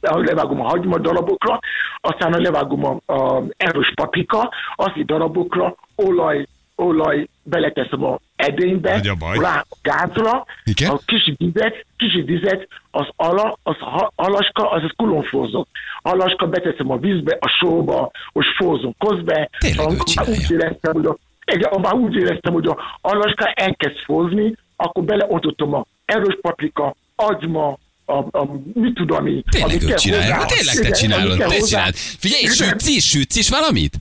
levágom 0.03 0.61
a 0.61 0.69
hagyma 0.69 0.99
darabokra, 0.99 1.59
aztán 2.00 2.41
levágom 2.41 2.85
a, 2.85 3.12
a 3.12 3.43
erős 3.57 3.93
paprika, 3.95 4.50
azt 4.76 5.05
darabokra, 5.05 5.75
olaj, 5.95 6.47
olaj, 6.75 7.26
beleteszem 7.43 8.05
a 8.05 8.19
edénybe, 8.41 9.03
a 9.21 9.41
rá 9.41 9.65
a 9.71 9.77
gázra, 9.83 10.45
Igen? 10.65 10.91
a 10.91 10.99
kicsi 11.05 11.35
vizet, 11.39 11.87
kicsi 11.97 12.23
vizet, 12.23 12.69
az 12.91 13.07
ala, 13.17 13.59
az 13.63 13.77
ha- 13.79 14.13
alaska, 14.15 14.71
az, 14.71 14.83
az 14.97 15.27
fózok. 15.29 15.69
Alaska 16.03 16.47
beteszem 16.47 16.91
a 16.91 16.97
vízbe, 16.99 17.37
a 17.41 17.49
sóba, 17.49 18.11
most 18.33 18.49
fózom 18.57 18.95
közbe. 18.99 19.51
Tényleg 19.59 20.03
csinálja. 20.03 20.33
úgy 20.35 20.51
éreztem, 20.51 20.93
hogy 20.93 21.07
a, 21.07 21.17
igen, 21.53 21.81
már 21.81 21.95
úgy 21.95 22.17
éreztem, 22.17 22.53
hogy 22.53 22.67
a 22.67 22.99
alaska 23.01 23.47
elkezd 23.47 23.97
fózni, 24.05 24.55
akkor 24.77 25.05
beleontottam 25.05 25.75
a 25.75 25.87
erős 26.05 26.39
paprika, 26.41 26.97
agyma, 27.17 27.79
a, 28.05 28.39
a, 28.39 28.61
mit 28.75 28.95
tudom 28.95 29.27
én. 29.27 29.43
Tényleg 29.51 29.71
amit 29.71 29.91
ő 29.91 29.95
csinálja. 29.95 30.35
hozzá. 30.35 30.47
Tényleg 30.47 30.75
te 30.75 30.81
Igen, 30.81 30.93
csinálod. 30.93 31.39
Te 31.39 31.45
hozzá. 31.45 31.67
csinálod. 31.67 31.95
Figyelj, 31.95 32.45
sütsz 32.45 32.89
is, 32.89 33.09
sütsz 33.09 33.37
is 33.37 33.49
valamit? 33.49 33.95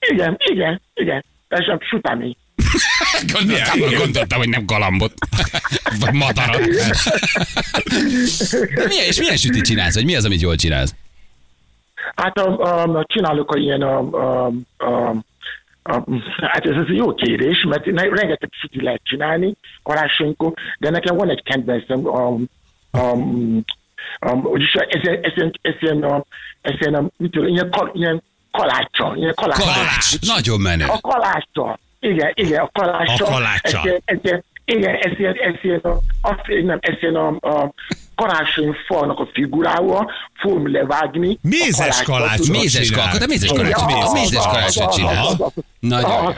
Igen, 0.00 0.36
igen, 0.38 0.80
igen. 0.94 1.24
Ez 1.48 1.58
a 1.68 1.78
sütemény. 1.88 2.36
Gondoltam, 3.32 3.80
gondoltam, 3.98 4.38
hogy 4.38 4.48
nem 4.48 4.66
galambot. 4.66 5.12
Vagy 6.00 6.12
madarat. 6.12 6.66
milyen, 8.88 9.06
és 9.06 9.18
milyen 9.18 9.36
sütit 9.36 9.64
csinálsz? 9.64 9.94
Vagy 9.94 10.04
mi 10.04 10.16
az, 10.16 10.24
amit 10.24 10.40
jól 10.40 10.56
csinálsz? 10.56 10.94
Hát 12.14 12.38
a, 12.38 12.58
a, 12.98 13.04
csinálok 13.08 13.54
a 13.54 13.58
ilyen 13.58 13.82
a, 13.82 13.98
a, 13.98 14.52
a, 14.76 15.16
a, 15.82 16.04
hát 16.40 16.66
ez, 16.66 16.76
ez 16.76 16.84
egy 16.88 16.96
jó 16.96 17.14
kérés, 17.14 17.64
mert 17.68 17.84
rengeteg 17.86 18.48
süti 18.60 18.82
lehet 18.82 19.00
csinálni 19.04 19.54
karácsonykor, 19.82 20.52
de 20.78 20.90
nekem 20.90 21.16
van 21.16 21.30
egy 21.30 21.42
kedvencem, 21.42 22.06
a, 22.06 22.36
a, 22.90 23.16
a, 24.18 24.34
vagyis 24.40 24.72
ez, 24.72 25.00
ez, 25.02 25.32
ez, 25.34 25.50
ez, 25.60 25.74
ilyen, 25.80 26.02
a, 26.02 26.24
ez 26.60 26.74
ilyen, 26.78 27.70
kal, 27.70 27.90
ilyen 27.94 28.22
kalácsa, 28.50 29.12
ilyen 29.16 29.34
kalácsa. 29.34 29.62
Kalács. 29.62 30.20
Nagyon 30.20 30.60
menő. 30.60 30.84
A 30.86 31.00
kalácsa. 31.00 31.78
Igen, 32.00 32.32
igen, 32.34 32.60
a 32.60 32.70
kalácsa. 32.72 33.24
A 33.26 33.30
kalácsa. 33.30 33.78
Ez, 33.78 33.84
ilyen- 33.84 34.02
ez, 34.04 34.18
ilyen- 34.22 34.44
Igen, 34.64 34.94
ez 34.94 35.18
ilyen, 35.18 35.34
ez 35.34 35.54
ilyen, 35.62 35.78
a, 35.78 35.98
azt, 36.20 36.40
nem, 36.64 36.78
ez 36.80 36.94
ilyen 37.00 37.14
a, 37.14 37.26
a 37.40 37.72
karácsonyfalnak 38.14 39.18
a 39.18 39.28
figurája, 39.32 40.10
fogom 40.40 40.72
levágni. 40.72 41.38
Mézes 41.42 42.00
a 42.00 42.34
tudod. 42.34 42.48
Mézes 42.50 42.90
kalkot, 42.90 43.18
de 43.18 43.26
mézes 43.26 43.50
Igen, 43.50 43.72
kalácsot, 43.72 44.02
az- 44.02 44.12
mézes 44.12 44.44
kalácsot 44.44 44.92
csinál. 44.94 45.52
Nagyon 45.80 46.34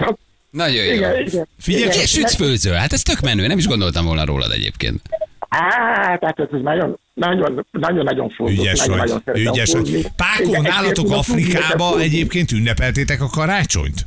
Nagyon 0.51 0.85
jó. 0.85 0.93
Igen, 0.93 1.27
igen. 1.27 1.47
Figyelj, 1.59 1.83
Igen, 2.15 2.29
főzöl, 2.29 2.75
hát 2.75 2.93
ez 2.93 3.03
tök 3.03 3.21
menő, 3.21 3.47
nem 3.47 3.59
is 3.59 3.67
gondoltam 3.67 4.05
volna 4.05 4.25
rólad 4.25 4.51
egyébként. 4.53 5.01
Á, 5.49 6.17
tehát 6.17 6.39
ez 6.39 6.47
nagyon, 6.63 6.99
nagyon, 7.15 7.67
nagyon, 7.71 8.05
nagyon 8.05 8.31
fontos. 8.31 8.59
Ügyes 8.59 8.79
nagyon, 8.79 8.99
vagy, 8.99 9.23
nagyon 9.25 9.53
ügyes 9.55 9.73
vagy. 9.73 10.07
Pákó, 10.17 10.61
nálatok 10.63 11.05
ezért 11.05 11.19
Afrikába 11.19 12.01
egyébként 12.01 12.53
ünnepeltétek 12.53 13.21
a 13.23 13.27
karácsonyt? 13.29 14.07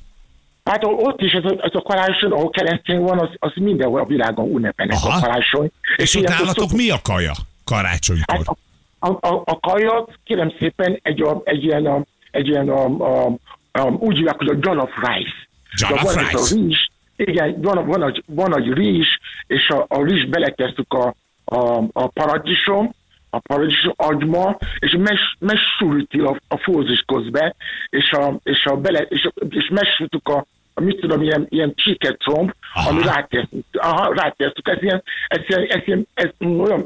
Hát 0.66 0.84
ott 0.84 1.22
is 1.22 1.32
ez 1.32 1.44
a, 1.44 1.56
ez 1.62 1.72
a 1.74 1.82
karácsony, 1.82 2.32
ahol 2.32 2.50
keresztény 2.50 3.00
van, 3.00 3.20
az, 3.20 3.30
az 3.40 3.52
mindenhol 3.56 4.00
a 4.00 4.06
világon 4.06 4.50
ünnepelnek 4.50 4.98
a 5.04 5.20
karácsony. 5.20 5.72
És 5.96 6.16
ott 6.16 6.22
ilyenkor 6.22 6.46
nálatok 6.46 6.64
szoktuk- 6.64 6.82
mi 6.82 6.90
a 6.90 7.00
kaja 7.04 7.34
karácsonykor? 7.64 8.36
Hát 8.36 8.48
a, 8.48 9.08
a, 9.08 9.28
a, 9.28 9.42
a 9.46 9.60
kajat, 9.60 10.20
kérem 10.24 10.54
szépen, 10.60 11.00
egy, 11.02 11.22
a, 11.22 11.42
egy 11.44 11.64
ilyen, 11.64 11.86
a, 11.86 12.04
egy 12.32 12.48
ilyen 12.48 12.70
a, 12.70 12.86
a, 12.86 13.36
a, 13.72 13.82
úgy 13.82 14.16
hívják, 14.16 14.38
hogy 14.38 14.48
a 14.48 14.58
jollof 14.62 14.92
rice. 14.96 15.48
Jollof 15.78 16.04
ez 16.04 16.18
rice. 16.18 16.56
A 16.56 16.60
rizs, 16.60 16.90
igen, 17.16 17.62
van, 17.62 17.86
van, 17.86 18.04
egy, 18.04 18.24
van 18.28 18.58
egy 18.58 18.74
rizs, 18.74 19.08
és 19.48 19.70
a, 19.70 19.86
a 19.88 20.04
rizs 20.04 20.26
belekezdtük 20.26 20.94
a, 20.94 21.16
a, 21.46 21.84
a 21.94 22.08
paradicsom, 22.08 22.94
a 23.30 23.40
paradicsom 23.40 23.94
agyma, 23.96 24.58
és 24.80 24.96
mes, 25.00 25.38
messülti 25.40 26.20
a, 26.20 26.40
a 26.48 26.58
fózis 26.58 27.04
közben, 27.08 27.56
és, 27.90 28.12
a, 28.12 28.34
és, 28.44 28.66
a 28.66 28.76
bele, 28.76 29.00
és, 29.00 29.30
és 29.50 29.70
messültük 29.72 30.28
a 30.28 30.46
mit 30.82 31.00
tudom, 31.00 31.22
ilyen, 31.22 31.46
ilyen 31.50 31.74
csiketromb, 31.76 32.52
Aha. 32.74 32.90
ami 32.90 33.04
rátértük, 33.04 33.66
aha, 33.72 34.14
rátértük, 34.14 34.68
ez 34.68 34.82
ilyen, 34.82 35.04
ez 35.28 35.40
ilyen, 35.48 35.66
ez 35.70 35.82
ilyen, 35.86 36.08
ez 36.14 36.30
olyan, 36.40 36.86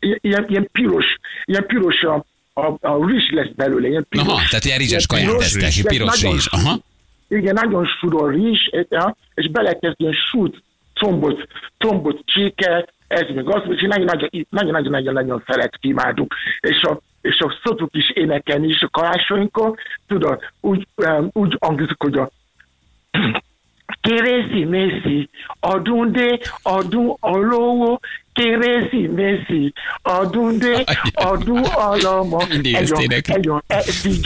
ilyen, 0.00 0.44
ilyen 0.48 0.68
piros, 0.72 1.04
ilyen 1.44 1.66
piros 1.66 2.02
a, 2.02 2.24
a, 2.52 2.88
a 2.88 3.06
rizs 3.06 3.30
lesz 3.30 3.50
belőle, 3.56 3.88
ilyen 3.88 4.06
piros. 4.08 4.26
Aha, 4.26 4.40
tehát 4.48 4.64
ilyen 4.64 4.78
rizses 4.78 5.06
kaját 5.06 5.36
tesztek, 5.36 5.86
piros 5.86 6.22
rizs. 6.22 6.46
Aha. 6.50 6.78
igen, 7.28 7.54
nagyon 7.54 7.86
sűrű 8.00 8.42
rizs, 8.42 8.66
és 9.34 9.50
belekezd 9.50 10.00
ilyen 10.00 10.16
sült 10.30 10.62
combot, 10.94 11.48
combot 11.78 12.22
csíke, 12.24 12.86
ez 13.06 13.26
meg 13.34 13.48
az, 13.48 13.62
és 13.66 13.88
nagyon-nagyon-nagyon 14.48 15.42
szeret 15.46 15.74
imádunk. 15.80 16.34
És 16.60 16.82
a, 16.82 17.00
és 17.20 17.38
a 17.38 17.58
szoktuk 17.64 17.88
is 17.92 18.10
énekelni 18.10 18.68
is 18.68 18.82
a 18.82 18.88
karácsonykor, 18.88 19.74
tudod, 20.06 20.40
úgy, 20.60 20.86
um, 20.96 21.28
úgy 21.32 21.56
hangzik, 21.60 21.96
hogy 21.98 22.16
a 22.16 22.30
Adu 26.62 27.16
alówó, 27.20 28.00
kérészi-mészi, 28.32 29.72
adunde, 30.02 30.84
adu 31.12 31.56
alama. 31.74 32.44
Mindig 32.48 32.74
ezt 32.74 32.92
énekli. 33.00 33.34
egy 33.34 33.48
a, 33.48 33.62
ez 33.66 34.04
így 34.06 34.24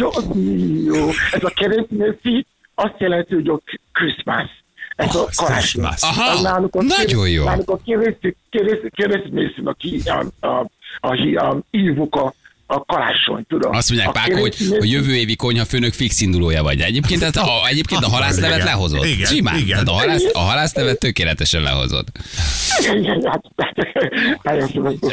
jó. 0.84 1.08
Ez 1.32 1.44
a 1.44 1.48
kérészi-mészi 1.48 2.46
azt 2.74 2.94
jelenti, 2.98 3.34
hogy 3.34 3.48
a 3.48 3.60
Christmas. 3.92 4.50
Náluk 6.42 6.74
a 6.74 6.82
nagyon 6.82 7.28
jó. 7.28 7.44
Náluk 7.44 7.70
a 7.70 7.76
kérészi- 7.84 8.36
kérészi- 8.50 8.90
kérészi-mészinak 8.94 9.82
í- 9.84 10.08
a, 12.66 12.84
karácsony, 12.84 13.44
tudod. 13.48 13.74
Azt 13.74 13.88
mondják, 13.88 14.08
A 14.08 14.12
Páko, 14.12 14.40
hogy 14.40 14.56
a 14.80 14.84
jövő 14.84 15.14
évi 15.16 15.36
konyhafőnök 15.36 15.92
fix 15.92 16.20
indulója 16.20 16.62
vagy. 16.62 16.80
Egyébként, 16.80 17.20
tehát 17.20 17.36
a, 17.36 17.66
egyébként 17.68 18.04
a 18.04 18.08
halászlevet 18.08 18.54
Igen. 18.54 18.66
lehozod. 18.66 19.04
Igen, 19.04 19.26
Simán. 19.26 19.58
igen. 19.58 19.68
Tehát 19.68 19.88
a, 19.88 19.92
halász, 19.92 20.24
a 20.32 20.38
halászlevet 20.38 20.98
tökéletesen 20.98 21.62
lehozod. 21.62 22.04
Igen, 22.94 23.22
hát. 23.24 23.42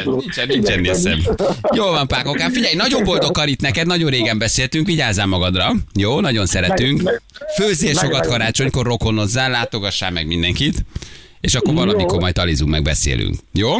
Nincsen, 0.06 0.46
nincsen 0.46 0.80
nézem. 0.80 1.18
Jól 1.74 1.90
van, 1.90 2.06
Pákokám. 2.06 2.52
Figyelj, 2.52 2.74
nagyon 2.74 3.04
boldog 3.04 3.32
karit 3.32 3.60
neked, 3.60 3.86
nagyon 3.86 4.10
régen 4.10 4.38
beszéltünk, 4.38 4.86
vigyázzál 4.86 5.26
magadra. 5.26 5.72
Jó, 5.94 6.20
nagyon 6.20 6.46
szeretünk. 6.46 7.20
Főzzél 7.56 7.94
sokat 7.94 8.26
karácsonykor, 8.26 8.86
rokonozzál, 8.86 9.50
látogassál 9.50 10.10
meg 10.10 10.26
mindenkit. 10.26 10.84
És 11.44 11.54
akkor 11.54 11.74
valamikor 11.74 12.20
majd 12.20 12.34
talizunk, 12.34 12.70
meg 12.70 12.82
beszélünk. 12.82 13.34
Jó? 13.52 13.70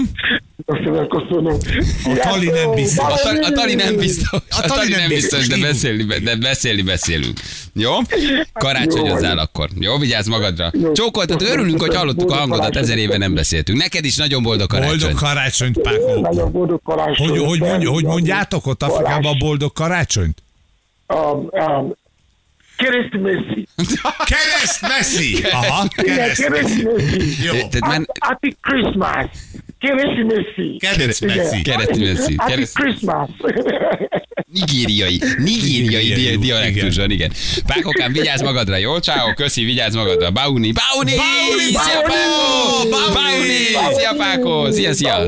Köszönöm, 0.66 1.09
köszönöm. 1.09 1.56
A 2.04 2.18
Tali 2.23 2.47
nem 2.47 2.75
biztos. 2.75 3.04
A, 3.04 3.16
ta- 3.23 3.44
a 3.44 3.50
tali 3.50 3.75
nem 3.75 3.97
biztos, 3.97 4.40
a 4.50 4.61
tali 4.61 4.90
nem 4.90 5.09
biztos, 5.09 5.47
de 5.47 5.56
beszélni, 5.61 6.04
de 6.04 6.37
beszélni 6.37 6.83
beszélünk. 6.83 7.40
Jó? 7.73 7.92
Karácsonyozzál 8.52 9.38
akkor. 9.38 9.68
Jó, 9.78 9.99
vigyázz 9.99 10.28
magadra. 10.28 10.73
Csókoltat, 10.92 11.42
örülünk, 11.42 11.80
hogy 11.80 11.94
hallottuk 11.94 12.30
a 12.30 12.35
hangodat, 12.35 12.76
ezer 12.76 12.99
éve 12.99 13.16
nem 13.16 13.35
beszéltünk. 13.35 13.78
Neked 13.78 14.04
is 14.04 14.16
nagyon 14.16 14.42
boldog 14.42 14.68
karácsony. 14.68 14.99
Boldog 14.99 15.18
karácsonyt, 15.18 15.80
Pákó. 15.80 16.21
Nagyon 16.21 16.52
boldog 16.52 16.80
karácsony. 16.85 17.28
Hogy, 17.28 17.38
hogy, 17.38 17.61
mondj, 17.61 17.85
hogy 17.85 18.04
mondjátok 18.04 18.66
ott 18.66 18.83
Afrikában 18.83 19.35
a 19.35 19.38
boldog 19.38 19.73
karácsonyt? 19.73 20.42
Um, 21.09 21.49
um, 21.52 21.94
keresztmeszi. 22.84 23.68
Kereszt 24.32 24.80
Messi! 24.80 25.42
Aha, 25.52 25.88
kereszt. 25.88 26.42
keresztmeszi. 26.42 27.44
Jó. 27.44 27.54
Már 27.80 28.00
Happy 28.20 28.56
Christmas. 28.60 29.26
Kereszt 29.78 30.26
Messi. 30.26 30.76
Keresztmeszi. 31.62 32.34
Happy 32.36 32.52
Kereszt- 32.52 32.74
Christmas. 32.74 33.28
nigériai, 34.52 35.20
nigériai 35.38 36.36
dialektuson, 36.36 37.10
igen. 37.10 37.32
Pákokám, 37.66 38.12
vigyázz 38.12 38.42
magadra, 38.42 38.76
jó? 38.76 38.98
Ciao, 38.98 39.34
köszi, 39.34 39.64
vigyázz 39.64 39.94
magadra. 39.94 40.30
Bauni, 40.30 40.72
Bauni! 40.72 41.10
Szia, 41.10 42.00
Páko! 42.02 42.88
Bauni! 43.12 43.94
Szia, 43.94 44.14
Páko! 44.16 44.70
Szia, 44.72 44.92
szia! 44.92 45.18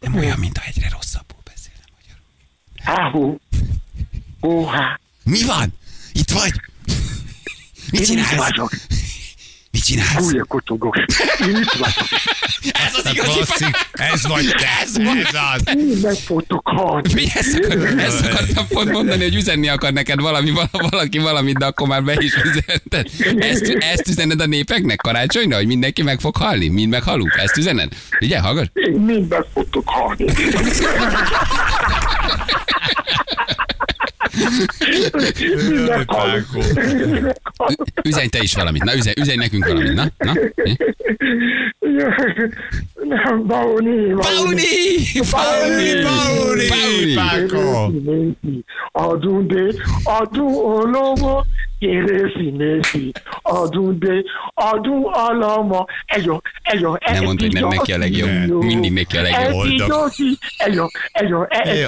Nem 0.00 0.14
olyan, 0.16 0.38
mint 0.38 0.58
ha 0.58 0.64
egyre 0.68 0.88
rosszabbul 0.92 1.38
beszélem 1.44 1.88
magyarul. 1.98 3.04
Áhú. 3.04 3.38
Óhá. 4.42 5.00
Mi 5.24 5.42
van? 5.44 5.72
Itt 6.16 6.30
vagy? 6.30 6.52
Mit 7.90 8.00
Én 8.00 8.00
itt 8.00 8.06
csinálsz? 8.06 8.36
vagyok. 8.36 8.70
Mit 9.70 9.84
csinálsz? 9.84 10.24
Újra 10.24 10.44
kocogok. 10.44 10.96
Én 11.40 11.56
itt 11.56 11.72
vagyok. 11.72 12.08
Ez 12.72 12.94
az 12.94 13.12
igazi 13.12 13.64
ez 13.92 14.26
vagy 14.26 14.46
te, 14.48 14.68
Ez 14.82 14.96
ez 15.26 15.34
az. 15.54 15.62
Én 15.76 15.98
meg 16.02 16.14
fogtok 16.14 16.68
halni. 16.68 17.12
Mi 17.14 17.24
ezt, 17.34 17.54
akar, 17.64 17.98
ezt 17.98 18.24
akartam 18.26 18.66
pont 18.68 18.90
mondani, 18.90 19.22
hogy 19.22 19.34
üzenni 19.34 19.68
akar 19.68 19.92
neked 19.92 20.20
valami, 20.20 20.50
vala- 20.50 20.90
valaki 20.90 21.18
valamit, 21.18 21.58
de 21.58 21.66
akkor 21.66 21.88
már 21.88 22.02
be 22.04 22.14
is 22.18 22.34
üzented. 22.34 23.06
Ezt, 23.38 23.76
ezt 23.80 24.08
üzened 24.08 24.40
a 24.40 24.46
népeknek 24.46 24.96
karácsonyra, 24.96 25.56
hogy 25.56 25.66
mindenki 25.66 26.02
meg 26.02 26.20
fog 26.20 26.36
halni? 26.36 26.68
Mind 26.68 26.90
meghalunk? 26.90 27.34
Ezt 27.36 27.56
üzened? 27.56 27.92
Ugye, 28.20 28.38
hallgass? 28.38 28.66
Én 28.72 28.92
mind 29.00 29.28
meg 29.28 29.44
fogtok 29.54 29.88
halni. 29.88 30.24
Üzenj 38.04 38.30
te 38.30 38.38
is 38.42 38.54
valamit. 38.54 38.84
Na, 38.84 38.94
üzenj, 38.94 39.14
üzenj 39.20 39.38
nekünk 39.46 39.66
valamit. 39.66 39.94
Na, 39.94 40.10
na. 40.18 40.34
Nem, 43.04 43.46
Bauni, 43.46 44.14
Pauni! 44.14 44.62
Pauli, 45.30 46.02
Pauli, 46.02 46.68
Pauli! 46.68 47.14
Pákó. 47.14 47.92
Adunde, 48.92 49.74
adu 50.04 50.46
olówó, 50.46 51.44
kérészi 51.78 53.12
adunde, 53.42 54.22
adu 54.54 55.06
alama, 55.06 55.84
ez 56.06 56.26
a, 56.26 56.40
ez 56.62 56.82
a, 56.82 56.98
Nem 57.12 57.24
mondd, 57.24 57.40
hogy 57.40 57.52
nem 57.52 57.68
neki 57.68 57.92
a 57.92 57.98
legjobb. 57.98 58.64
Mindig 58.64 58.92
neki 58.92 59.16
a 59.16 59.22
legjobb. 59.22 59.64
Ez 60.56 60.78
a, 60.78 60.90
ez 61.12 61.30
a, 61.30 61.46
ez 61.48 61.70
a, 61.70 61.82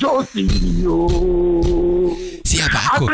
Jossi, 0.00 0.44
jó. 0.82 1.06
Szia, 2.42 2.64
Páko! 2.72 3.04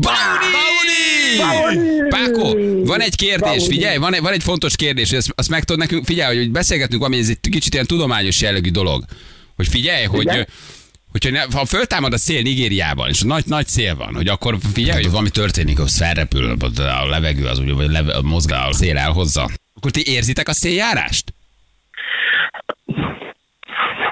Bauni! 0.00 1.02
Bauni! 1.38 2.08
Páko, 2.08 2.56
van 2.92 3.00
egy 3.00 3.16
kérdés, 3.16 3.66
figyelj, 3.66 3.96
van 3.96 4.14
egy, 4.14 4.20
van 4.20 4.32
egy 4.32 4.42
fontos 4.42 4.76
kérdés, 4.76 5.12
azt, 5.12 5.32
azt 5.34 5.48
meg 5.48 5.64
tudod 5.64 5.80
nekünk, 5.80 6.04
figyelj, 6.04 6.36
hogy 6.36 6.50
beszélgetünk, 6.50 7.04
ami 7.04 7.18
ez 7.18 7.28
egy 7.28 7.40
kicsit 7.40 7.74
ilyen 7.74 7.86
tudományos 7.86 8.40
jellegű 8.40 8.70
dolog. 8.70 9.04
Hogy 9.56 9.68
figyelj, 9.68 10.04
hogy, 10.04 10.22
Igen. 10.22 10.46
hogyha 11.10 11.30
ne, 11.30 11.40
ha 11.40 11.64
föltámad 11.64 12.12
a 12.12 12.18
szél 12.18 12.42
Nigériában, 12.42 13.08
és 13.08 13.20
nagy, 13.20 13.44
nagy 13.46 13.66
szél 13.66 13.94
van, 13.96 14.14
hogy 14.14 14.28
akkor 14.28 14.58
figyelj, 14.72 15.02
hogy 15.02 15.10
valami 15.10 15.30
történik, 15.30 15.78
az 15.78 15.96
felrepül, 15.96 16.56
a 16.76 17.06
levegő 17.06 17.46
az 17.46 17.58
úgy, 17.58 17.72
vagy 17.72 17.90
leve, 17.90 18.20
mozgál, 18.22 18.68
a 18.68 18.72
szél 18.72 18.96
elhozza. 18.96 19.50
Akkor 19.74 19.90
ti 19.90 20.02
érzitek 20.06 20.48
a 20.48 20.52
széljárást? 20.52 21.34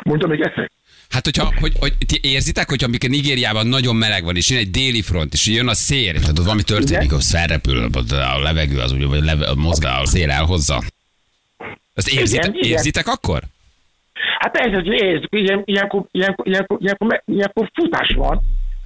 Mondta 0.03 0.27
még 0.27 0.41
egyszer. 0.41 0.71
Hát, 1.11 1.25
hogyha, 1.25 1.53
hogy, 1.61 1.73
hogy 1.79 1.93
ti 2.07 2.19
érzitek, 2.23 2.69
hogy 2.69 2.85
amikor 2.85 3.11
Nigériában 3.11 3.67
nagyon 3.67 3.97
meleg 3.97 4.25
van, 4.25 4.37
és 4.37 4.51
jön 4.51 4.59
egy 4.59 4.71
déli 4.71 5.03
front, 5.03 5.33
és 5.33 5.47
jön 5.47 5.69
a 5.69 5.75
szél, 5.75 6.15
és 6.15 6.21
tudod, 6.21 6.45
valami 6.45 6.63
történik, 6.63 7.05
Igen. 7.05 7.17
az 7.17 7.31
felrepül, 7.31 7.91
a 8.11 8.39
levegő 8.39 8.79
az 8.79 8.93
úgy, 8.93 9.07
vagy 9.07 9.25
leve, 9.25 9.55
mozgál, 9.55 10.01
a 10.01 10.07
szél 10.07 10.31
elhozza. 10.31 10.83
Azt 11.95 12.09
érzitek, 12.09 12.45
Igen, 12.45 12.59
igen. 12.59 12.71
érzitek 12.71 13.07
akkor? 13.07 13.43
Hát 14.39 14.57
ez 14.57 14.73
az 14.73 14.87
érzük, 14.87 15.29
ilyen, 15.31 15.63
ilyenkor, 15.65 16.05
ilyenkor, 16.11 16.47
ilyenkor, 16.47 16.79
ilyenkor, 16.81 17.23
ilyenkor 17.25 17.71
futás 17.75 18.15
van, 18.17 18.41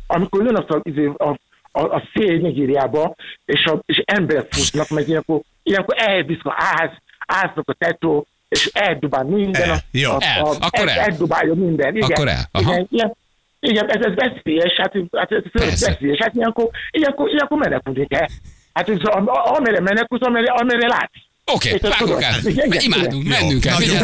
amikor 0.07 0.45
jön 0.45 0.57
az 0.57 0.77
a, 0.77 0.81
izé, 0.83 1.11
a, 1.17 1.29
a, 1.73 1.81
a 1.81 2.09
szél 2.15 2.39
Nigériába, 2.39 3.15
és, 3.45 3.65
a, 3.65 3.83
és 3.87 4.03
emberek 4.05 4.53
futnak, 4.53 4.89
meg 4.89 5.09
ilyenkor, 5.09 5.41
ilyenkor 5.63 5.95
elvisz 5.99 6.45
a 6.45 6.55
áz, 6.57 6.91
áznak 7.27 7.69
a 7.69 7.75
tetó, 7.79 8.27
és 8.49 8.71
eldobál 8.73 9.25
minden. 9.25 9.63
El, 9.63 9.71
a, 9.71 9.79
jó. 9.91 10.11
a, 10.11 10.19
El, 10.21 10.45
a, 10.45 10.57
akkor 10.61 10.89
el. 10.89 10.99
Eldobálja 10.99 11.55
minden. 11.55 11.97
Igen, 11.97 12.11
Akkor 12.11 12.29
el, 12.29 12.49
aha. 12.53 12.73
Igen, 12.73 12.87
igen, 12.91 13.17
igen, 13.61 13.91
ez, 13.91 14.07
ez 14.07 14.15
veszélyes, 14.15 14.73
hát, 14.77 14.93
hát 15.13 15.33
ez 15.33 15.43
Persze. 15.53 15.91
veszélyes, 15.91 16.19
hát 16.19 16.35
ilyenkor, 16.35 16.71
ilyenkor, 16.91 17.29
ilyenkor 17.29 17.59
menekülni 17.59 18.07
kell. 18.07 18.27
Hát 18.73 18.89
ez, 18.89 18.97
amerre 19.45 19.81
menekülsz, 19.81 20.23
amerre, 20.23 20.53
amerre 20.53 20.87
látsz. 20.87 21.13
Oké, 21.53 21.79
vágok 21.83 21.99
tudod. 21.99 22.23
el. 22.23 22.81
Imádunk, 22.81 23.29
mennünk 23.29 23.65
el. 23.65 23.79
nagyon. 23.79 23.97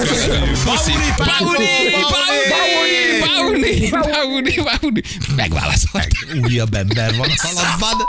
Pauli, 0.65 0.93
Pauli, 1.17 1.67
Pauli, 1.97 2.39
Pauli, 3.21 3.91
Pauli, 3.91 3.91
Pauli, 3.91 4.63
Pauli. 4.81 5.03
Megválaszolt. 5.37 6.09
Újabb 6.43 6.75
ember 6.75 7.11
van 7.17 7.29
a 7.29 7.35
kalapban. 7.43 8.07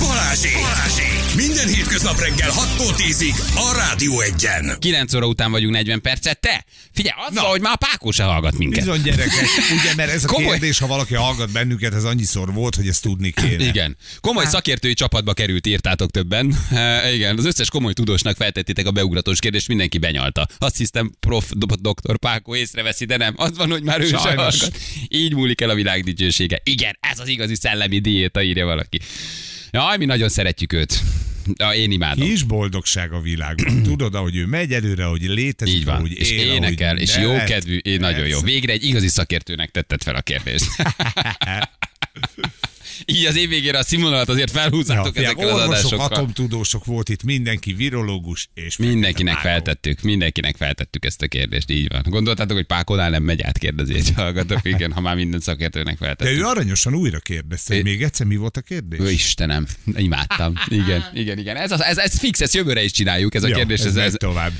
Balázsék! 0.00 0.52
Balázsék! 0.54 1.34
Minden 1.36 1.68
hétköznap 1.68 2.18
reggel 2.18 2.50
6-tól 2.50 2.94
10-ig 2.96 3.34
a 3.54 3.74
Rádió 3.76 4.20
Egyen. 4.20 4.76
9 4.78 5.14
óra 5.14 5.26
után 5.26 5.50
vagyunk 5.50 5.72
40 5.74 6.00
percet. 6.00 6.40
Te, 6.40 6.64
figyelj, 6.92 7.14
az 7.28 7.34
Na. 7.34 7.40
hogy 7.40 7.60
már 7.60 7.72
a 7.72 7.86
Pákó 7.90 8.10
se 8.10 8.22
hallgat 8.22 8.58
minket. 8.58 8.78
Bizony 8.84 9.02
gyerekek, 9.02 9.32
ugye, 9.80 9.94
mert 9.96 10.10
ez 10.10 10.24
a 10.24 10.26
Komoly. 10.26 10.50
kérdés, 10.50 10.78
ha 10.78 10.86
valaki 10.86 11.14
hallgat 11.14 11.52
bennünket, 11.52 11.94
ez 11.94 12.04
annyiszor 12.04 12.52
volt, 12.52 12.74
hogy 12.74 12.88
ezt 12.88 13.02
tudni 13.02 13.30
kéne. 13.30 13.64
Igen. 13.64 13.96
Komoly 14.20 14.44
szakértői 14.46 14.94
csapatba 14.94 15.32
került, 15.32 15.66
írtátok 15.66 16.10
többen. 16.10 16.54
E, 16.80 17.12
igen, 17.12 17.38
az 17.38 17.44
összes 17.44 17.68
komoly 17.68 17.92
tudósnak 17.92 18.36
feltettétek 18.36 18.86
a 18.86 18.90
beugratós 18.90 19.38
kérdést, 19.38 19.68
mindenki 19.68 19.98
benyalta. 19.98 20.48
Azt 20.58 20.76
hiszem, 20.76 21.12
prof. 21.20 21.50
do- 21.56 21.80
doktor 21.80 22.18
Pákó 22.18 22.54
észreveszi, 22.54 23.04
de 23.04 23.16
nem. 23.16 23.34
Az 23.36 23.56
van, 23.56 23.70
hogy 23.70 23.82
már 23.82 24.00
ő 24.00 24.06
sem 24.06 24.18
Sajnos. 24.18 24.58
hallgat. 24.58 24.78
Így 25.08 25.34
múlik 25.34 25.60
el 25.60 25.70
a 25.70 25.74
világ 25.74 26.04
dicsősége. 26.04 26.60
Igen, 26.64 26.98
ez 27.00 27.18
az 27.18 27.28
igazi 27.28 27.54
szellemi 27.54 27.98
diéta, 27.98 28.42
írja 28.42 28.64
valaki. 28.64 29.00
Jaj, 29.70 29.96
mi 29.96 30.04
nagyon 30.04 30.28
szeretjük 30.28 30.72
őt. 30.72 31.00
Ja, 31.54 31.72
én 31.72 31.90
imádom. 31.90 32.28
Kis 32.28 32.42
boldogság 32.42 33.12
a 33.12 33.20
világban. 33.20 33.82
Tudod, 33.90 34.14
ahogy 34.14 34.36
ő 34.36 34.46
megy 34.46 34.72
előre, 34.72 35.04
hogy 35.04 35.22
létezik, 35.22 35.74
Így 35.74 35.84
van, 35.84 35.94
ahogy 35.94 36.18
és 36.18 36.30
él, 36.30 36.52
énekel, 36.52 36.88
ahogy 36.88 37.00
és 37.00 37.16
jó 37.16 37.36
kedvű, 37.44 37.76
én 37.76 38.00
nagyon 38.00 38.26
jó. 38.26 38.40
Végre 38.40 38.72
egy 38.72 38.84
igazi 38.84 39.08
szakértőnek 39.08 39.70
tetted 39.70 40.02
fel 40.02 40.14
a 40.14 40.20
kérdést. 40.20 40.64
Így 43.04 43.24
az 43.24 43.36
év 43.36 43.48
végére 43.48 43.78
a 43.78 43.82
színvonalat 43.82 44.28
azért 44.28 44.50
felhúzzátok 44.50 45.16
Ja, 45.16 45.22
ezekkel 45.22 45.48
az 45.48 45.52
orvosok, 45.54 45.70
adásokkal. 45.84 46.06
atomtudósok 46.06 46.84
volt 46.84 47.08
itt, 47.08 47.22
mindenki 47.22 47.72
virológus, 47.72 48.48
és 48.54 48.76
Mindenkinek 48.76 49.34
Pákó. 49.34 49.48
feltettük, 49.48 50.00
mindenkinek 50.00 50.56
feltettük 50.56 51.04
ezt 51.04 51.22
a 51.22 51.26
kérdést, 51.26 51.70
így 51.70 51.88
van. 51.88 52.02
Gondoltátok, 52.08 52.56
hogy 52.56 52.66
Pákonál 52.66 53.10
nem 53.10 53.22
megy 53.22 53.42
át, 53.42 53.58
kérdezi 53.58 53.94
egy 53.94 54.12
hallgatók, 54.14 54.60
igen, 54.62 54.92
ha 54.92 55.00
már 55.00 55.16
minden 55.16 55.40
szakértőnek 55.40 55.98
De 55.98 56.04
feltettük. 56.04 56.38
ő 56.38 56.44
aranyosan 56.44 56.94
újra 56.94 57.18
kérdezte, 57.18 57.74
hogy 57.74 57.84
még 57.84 58.02
egyszer 58.02 58.26
mi 58.26 58.36
volt 58.36 58.56
a 58.56 58.60
kérdés? 58.60 58.98
Ő 59.00 59.10
Istenem, 59.10 59.66
imádtam. 59.94 60.52
Igen, 60.68 61.04
igen, 61.14 61.38
igen. 61.38 61.56
Ez, 61.56 61.70
az, 61.70 61.82
ez, 61.82 61.98
ez 61.98 62.18
fix, 62.18 62.40
ezt 62.40 62.54
jövőre 62.54 62.82
is 62.82 62.90
csináljuk, 62.92 63.34
ez 63.34 63.42
a 63.42 63.48
Jó, 63.48 63.54
kérdés, 63.54 63.80
ez, 63.80 63.86
ez, 63.86 63.96
ez, 63.96 64.14
tovább. 64.16 64.52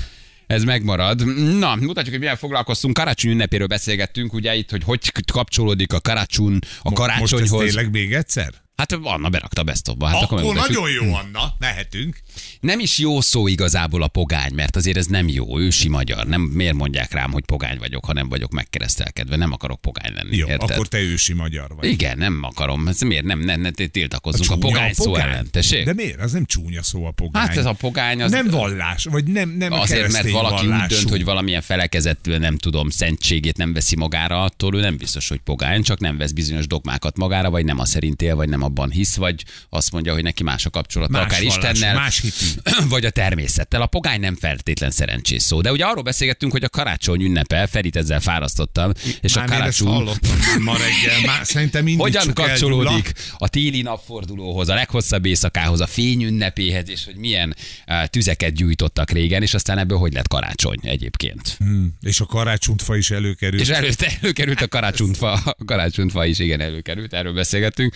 Ez 0.51 0.63
megmarad. 0.63 1.25
Na, 1.57 1.75
mutatjuk, 1.75 2.09
hogy 2.09 2.19
milyen 2.19 2.37
foglalkoztunk. 2.37 2.93
Karácsony 2.93 3.31
ünnepéről 3.31 3.67
beszélgettünk, 3.67 4.33
ugye 4.33 4.55
itt, 4.55 4.69
hogy 4.69 4.83
hogy 4.83 5.11
kapcsolódik 5.31 5.93
a 5.93 5.99
karácsony 5.99 6.59
a 6.81 6.89
Most 6.89 7.01
ez 7.01 7.07
karácsonyhoz. 7.07 7.63
tényleg 7.63 7.91
még 7.91 8.13
egyszer? 8.13 8.53
Hát 8.81 8.99
Anna 9.03 9.29
berakta 9.29 9.63
best 9.63 9.87
of 9.87 9.95
hát 10.01 10.23
Akkor 10.23 10.37
megmutatjuk. 10.37 10.77
nagyon 10.77 10.91
jó, 10.91 11.13
Anna, 11.13 11.53
mehetünk. 11.59 12.17
Nem 12.59 12.79
is 12.79 12.97
jó 12.97 13.21
szó 13.21 13.47
igazából 13.47 14.03
a 14.03 14.07
pogány, 14.07 14.53
mert 14.53 14.75
azért 14.75 14.97
ez 14.97 15.05
nem 15.05 15.27
jó, 15.27 15.59
ősi 15.59 15.89
magyar. 15.89 16.27
Nem, 16.27 16.41
miért 16.41 16.73
mondják 16.73 17.11
rám, 17.11 17.31
hogy 17.31 17.45
pogány 17.45 17.77
vagyok, 17.77 18.05
ha 18.05 18.13
nem 18.13 18.29
vagyok 18.29 18.51
megkeresztelkedve. 18.51 19.35
Nem 19.35 19.51
akarok 19.51 19.81
pogány 19.81 20.13
lenni. 20.13 20.37
Jó, 20.37 20.47
érted? 20.47 20.69
akkor 20.69 20.87
te 20.87 20.99
ősi 20.99 21.33
magyar 21.33 21.75
vagy. 21.75 21.85
Igen, 21.85 22.17
nem 22.17 22.39
akarom. 22.43 22.87
Ez 22.87 23.01
miért 23.01 23.23
nem, 23.23 23.39
nem, 23.39 23.61
nem 23.61 23.73
tiltakozzunk 23.73 24.49
a, 24.49 24.53
Csúnya 24.53 24.67
pogány 24.67 24.93
szó 24.93 25.15
ellen. 25.15 25.47
Tessék? 25.51 25.85
De 25.85 25.93
miért? 25.93 26.19
Az 26.19 26.31
nem 26.31 26.45
csúnya 26.45 26.83
szó 26.83 27.05
a 27.05 27.11
pogány. 27.11 27.47
Hát 27.47 27.57
ez 27.57 27.65
a 27.65 27.73
pogány 27.73 28.21
az... 28.21 28.31
Nem 28.31 28.47
vallás, 28.47 29.03
vagy 29.03 29.23
nem, 29.23 29.49
nem 29.49 29.71
Azért, 29.71 30.11
mert 30.11 30.29
valaki 30.29 30.65
vallású. 30.65 30.83
úgy 30.83 30.89
dönt, 30.89 31.09
hogy 31.09 31.23
valamilyen 31.23 31.61
felekezettől 31.61 32.37
nem 32.37 32.57
tudom, 32.57 32.89
szentségét 32.89 33.57
nem 33.57 33.73
veszi 33.73 33.95
magára, 33.95 34.43
attól 34.43 34.75
ő 34.75 34.79
nem 34.79 34.97
biztos, 34.97 35.29
hogy 35.29 35.39
pogány, 35.39 35.81
csak 35.81 35.99
nem 35.99 36.17
vesz 36.17 36.31
bizonyos 36.31 36.67
dogmákat 36.67 37.17
magára, 37.17 37.49
vagy 37.49 37.65
nem 37.65 37.79
a 37.79 37.85
szerint 37.85 38.21
él, 38.21 38.35
vagy 38.35 38.49
nem 38.49 38.69
abban 38.71 38.91
hisz, 38.91 39.15
vagy 39.15 39.43
azt 39.69 39.91
mondja, 39.91 40.13
hogy 40.13 40.23
neki 40.23 40.43
más 40.43 40.65
a 40.65 40.69
kapcsolata, 40.69 41.11
Más 41.11 41.23
akár 41.23 41.41
vallású, 41.41 41.59
Istennel, 41.59 41.95
más 41.95 42.23
vagy 42.89 43.05
a 43.05 43.09
természettel. 43.09 43.81
A 43.81 43.85
pogány 43.85 44.19
nem 44.19 44.35
feltétlen 44.35 44.91
szerencsés 44.91 45.41
szó. 45.41 45.61
De 45.61 45.71
ugye 45.71 45.85
arról 45.85 46.03
beszélgettünk, 46.03 46.51
hogy 46.51 46.63
a 46.63 46.69
karácsony 46.69 47.21
ünnepe, 47.21 47.67
Ferit 47.67 47.95
ezzel 47.95 48.19
fárasztottam, 48.19 48.91
és 49.21 49.33
Már 49.33 49.45
a 49.45 49.47
karácsony... 49.47 49.87
hallottam 49.87 50.37
ma 50.59 50.77
reggel, 50.77 51.21
már 51.25 51.45
szerintem 51.45 51.97
Hogyan 51.97 52.33
kapcsolódik 52.33 52.89
elgyulla. 52.89 53.35
a 53.37 53.47
téli 53.47 53.81
napfordulóhoz, 53.81 54.69
a 54.69 54.73
leghosszabb 54.73 55.25
éjszakához, 55.25 55.79
a 55.81 55.87
fény 55.87 56.23
ünnepéhez, 56.23 56.89
és 56.89 57.05
hogy 57.05 57.15
milyen 57.15 57.55
uh, 57.87 58.05
tüzeket 58.05 58.53
gyújtottak 58.53 59.11
régen, 59.11 59.41
és 59.41 59.53
aztán 59.53 59.77
ebből 59.77 59.97
hogy 59.97 60.13
lett 60.13 60.27
karácsony 60.27 60.79
egyébként. 60.81 61.55
Hmm, 61.57 61.93
és 62.01 62.19
a 62.19 62.25
karácsontfa 62.25 62.95
is 62.95 63.11
előkerült. 63.11 63.61
És 63.61 63.69
előtte 63.69 64.11
előkerült 64.21 64.61
a 64.61 64.67
karácsontfa, 64.67 65.31
a 65.31 65.55
karácsontfa 65.65 66.25
is, 66.25 66.39
igen, 66.39 66.59
előkerült, 66.59 67.13
erről 67.13 67.33
beszélgettünk. 67.33 67.95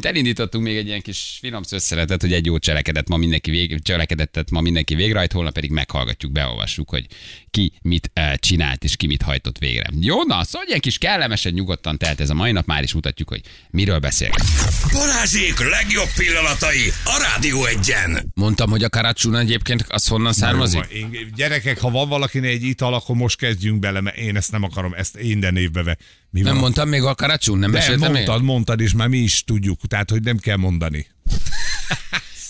Valamint 0.00 0.26
elindítottunk 0.26 0.64
még 0.64 0.76
egy 0.76 0.86
ilyen 0.86 1.00
kis 1.00 1.38
finom 1.40 1.62
szösszeletet, 1.62 2.20
hogy 2.20 2.32
egy 2.32 2.46
jó 2.46 2.58
cselekedet 2.58 3.08
ma 3.08 3.16
mindenki 3.16 3.50
vég, 3.50 3.82
cselekedetet 3.82 4.50
ma 4.50 4.60
mindenki 4.60 4.94
végrehajt, 4.94 5.32
holnap 5.32 5.52
pedig 5.52 5.70
meghallgatjuk, 5.70 6.32
beolvassuk, 6.32 6.90
hogy 6.90 7.06
ki 7.50 7.72
mit 7.82 8.10
eh, 8.12 8.34
csinált 8.36 8.84
és 8.84 8.96
ki 8.96 9.06
mit 9.06 9.22
hajtott 9.22 9.58
végre. 9.58 9.90
Jó, 10.00 10.22
na, 10.22 10.44
szóval 10.44 10.66
ilyen 10.66 10.80
kis 10.80 10.98
kellemesen, 10.98 11.52
nyugodtan 11.52 11.98
telt 11.98 12.20
ez 12.20 12.30
a 12.30 12.34
mai 12.34 12.52
nap, 12.52 12.66
már 12.66 12.82
is 12.82 12.92
mutatjuk, 12.92 13.28
hogy 13.28 13.40
miről 13.70 13.98
beszélgetünk. 13.98 14.50
Balázsék 14.92 15.70
legjobb 15.70 16.08
pillanatai 16.16 16.92
a 17.04 17.26
Rádió 17.30 17.64
Egyen. 17.64 18.32
Mondtam, 18.34 18.70
hogy 18.70 18.84
a 18.84 18.88
karácsony 18.88 19.34
egyébként 19.34 19.84
az 19.88 20.06
honnan 20.06 20.32
származik? 20.32 20.86
Jó, 20.90 20.98
én, 20.98 21.32
gyerekek, 21.36 21.80
ha 21.80 21.90
van 21.90 22.08
valakinek 22.08 22.50
egy 22.50 22.62
ital, 22.62 22.94
akkor 22.94 23.16
most 23.16 23.38
kezdjünk 23.38 23.78
bele, 23.78 24.00
mert 24.00 24.16
én 24.16 24.36
ezt 24.36 24.52
nem 24.52 24.62
akarom, 24.62 24.92
ezt 24.92 25.22
minden 25.22 25.56
évbe 25.56 25.82
ve. 25.82 25.96
Mi 26.30 26.40
Nem 26.40 26.52
van? 26.52 26.60
mondtam 26.60 26.88
még 26.88 27.02
a 27.02 27.14
karácsony? 27.14 27.58
Nem 27.58 27.70
De 27.70 27.78
meséltem 27.78 28.12
még? 28.12 28.26
mondtad, 28.26 28.42
mondtad, 28.42 28.80
és 28.80 28.92
már 28.92 29.08
mi 29.08 29.18
is 29.18 29.44
tudjuk, 29.44 29.80
tehát 29.88 30.10
hogy 30.10 30.22
nem 30.22 30.36
kell 30.38 30.56
mondani. 30.56 31.06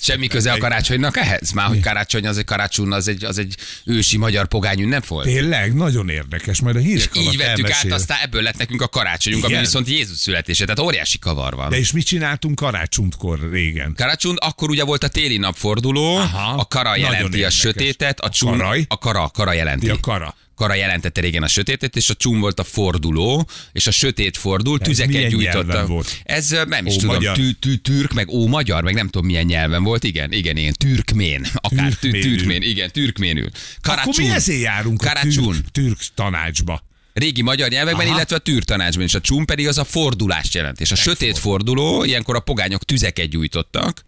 Semmi 0.01 0.27
köze 0.27 0.53
a 0.53 0.59
karácsonynak 0.59 1.17
ehhez? 1.17 1.51
Már, 1.51 1.67
hogy 1.67 1.81
karácsony 1.81 2.27
az 2.27 2.39
egy 2.39 2.45
karácsony, 2.45 2.91
az 2.93 3.09
egy, 3.09 3.25
az 3.25 3.39
egy 3.39 3.55
ősi 3.85 4.17
magyar 4.17 4.47
pogány 4.49 4.81
ünnep 4.81 5.07
volt? 5.07 5.27
Tényleg, 5.27 5.75
nagyon 5.75 6.09
érdekes, 6.09 6.61
majd 6.61 6.77
a 6.77 6.79
hírek 6.79 7.11
alatt 7.15 7.33
Így 7.33 7.37
vettük 7.37 7.65
elmesél. 7.65 7.93
át, 7.93 7.99
aztán 7.99 8.19
ebből 8.23 8.43
lett 8.43 8.57
nekünk 8.57 8.83
a 8.83 8.89
karácsonyunk, 8.89 9.43
ami 9.45 9.53
Igen. 9.53 9.65
viszont 9.65 9.89
Jézus 9.89 10.17
születése, 10.19 10.65
tehát 10.65 10.79
óriási 10.81 11.19
kavar 11.19 11.55
van. 11.55 11.71
De 11.71 11.79
és 11.79 11.93
mit 11.93 12.07
csináltunk 12.07 12.55
karácsonykor 12.55 13.51
régen? 13.51 13.95
Karácsony, 13.97 14.35
akkor 14.39 14.71
ugye 14.71 14.85
volt 14.85 15.05
a 15.05 15.09
téli 15.09 15.37
napforduló, 15.37 16.17
Aha, 16.17 16.59
a 16.61 16.65
kara 16.65 16.97
jelenti 16.97 17.45
a 17.45 17.51
sötétet, 17.51 18.21
a, 18.21 18.27
A 18.39 18.47
karaj? 18.47 18.85
a 18.89 18.99
kara, 18.99 19.29
kara 19.29 19.53
jelenti. 19.53 19.87
Ja, 19.87 20.01
kara. 20.01 20.35
Kara 20.59 20.75
jelentette 20.75 21.21
régen 21.21 21.43
a 21.43 21.49
sötétet, 21.49 21.97
és 21.97 22.11
a 22.11 22.15
csún 22.15 22.41
volt 22.41 22.59
a 22.61 22.65
forduló, 22.65 23.49
és 23.73 23.87
a 23.87 23.91
sötét 23.91 24.37
fordul, 24.37 24.79
Ez 24.81 24.87
tüzeket 24.87 25.29
gyújtotta. 25.29 26.03
Ez 26.25 26.55
nem 26.69 26.87
is 26.87 26.95
Ó, 26.95 26.99
tudom, 26.99 27.35
tű, 27.35 27.51
tű, 27.51 27.75
türk, 27.75 28.13
meg 28.13 28.29
ó 28.29 28.47
magyar, 28.47 28.83
meg 28.83 28.95
nem 28.95 29.09
tudom 29.09 29.27
milyen 29.27 29.45
nyelven 29.45 29.83
volt, 29.83 30.05
igen, 30.05 30.33
igen, 30.33 30.57
igen, 30.57 30.73
türkmén, 30.73 31.47
akár 31.55 31.93
Türkménül. 31.93 32.23
türkmén, 32.37 32.63
igen, 32.63 32.91
türkménül. 32.91 33.49
Akkor 33.83 34.15
mi 34.17 34.29
ezért 34.29 34.61
járunk 34.61 35.03
a 35.03 35.07
Karácsony. 35.07 35.45
türk, 35.45 35.71
türk 35.71 35.99
tanácsba. 36.15 36.87
Régi 37.13 37.43
magyar 37.43 37.69
nyelvekben, 37.71 38.07
Aha. 38.07 38.15
illetve 38.15 38.37
a 38.37 38.39
tűrtanácsban 38.39 39.05
is. 39.05 39.15
A 39.15 39.21
csún 39.21 39.47
pedig 39.47 39.69
az 39.69 39.79
a 39.79 39.85
fordulást 39.85 40.55
jelent. 40.55 40.81
És 40.81 40.91
a 40.91 40.95
sötét 40.95 41.39
forduló, 41.39 42.05
ilyenkor 42.05 42.37
a 42.37 42.41
pogányok 42.41 42.85
tüzeket 42.85 43.29
gyújtottak, 43.29 44.05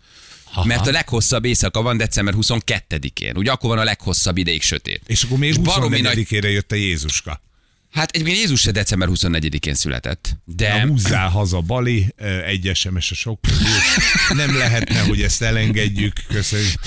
Aha. 0.53 0.65
mert 0.65 0.87
a 0.87 0.91
leghosszabb 0.91 1.45
éjszaka 1.45 1.83
van 1.83 1.97
december 1.97 2.35
22-én. 2.37 3.37
Ugye 3.37 3.51
akkor 3.51 3.71
van 3.71 3.79
a 3.79 3.85
leghosszabb 3.85 4.37
ideig 4.39 4.63
sötét. 4.63 5.01
És 5.07 5.23
akkor 5.23 5.39
még 5.39 5.61
baromi 5.63 6.01
nagy- 6.01 6.27
24-ére 6.31 6.51
jött 6.51 6.73
a 6.73 6.75
Jézuska. 6.75 7.43
Hát 7.91 8.11
egyébként 8.11 8.37
Jézus 8.39 8.61
se 8.61 8.71
december 8.71 9.09
24-én 9.13 9.75
született. 9.75 10.37
De 10.45 10.69
De... 10.73 10.81
Húzzál 10.87 11.29
haza 11.29 11.61
Bali, 11.61 12.15
ö, 12.17 12.43
egy 12.45 12.71
SMS 12.75 13.11
a 13.11 13.15
sok. 13.15 13.41
Nem 14.29 14.57
lehetne, 14.57 15.01
hogy 15.01 15.23
ezt 15.23 15.43
elengedjük. 15.43 16.13
Köszönjük. 16.29 16.81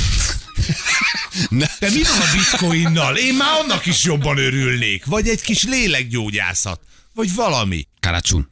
Ne. 1.50 1.66
De 1.80 1.90
mi 1.90 2.02
van 2.04 2.22
a 2.22 2.32
bitcoinnal? 2.38 3.16
Én 3.18 3.36
már 3.36 3.60
annak 3.60 3.86
is 3.86 4.04
jobban 4.04 4.38
örülnék. 4.38 5.06
Vagy 5.06 5.28
egy 5.28 5.42
kis 5.42 5.64
lélekgyógyászat. 5.64 6.82
Vagy 7.14 7.34
valami. 7.36 7.88
karácsony. 8.00 8.48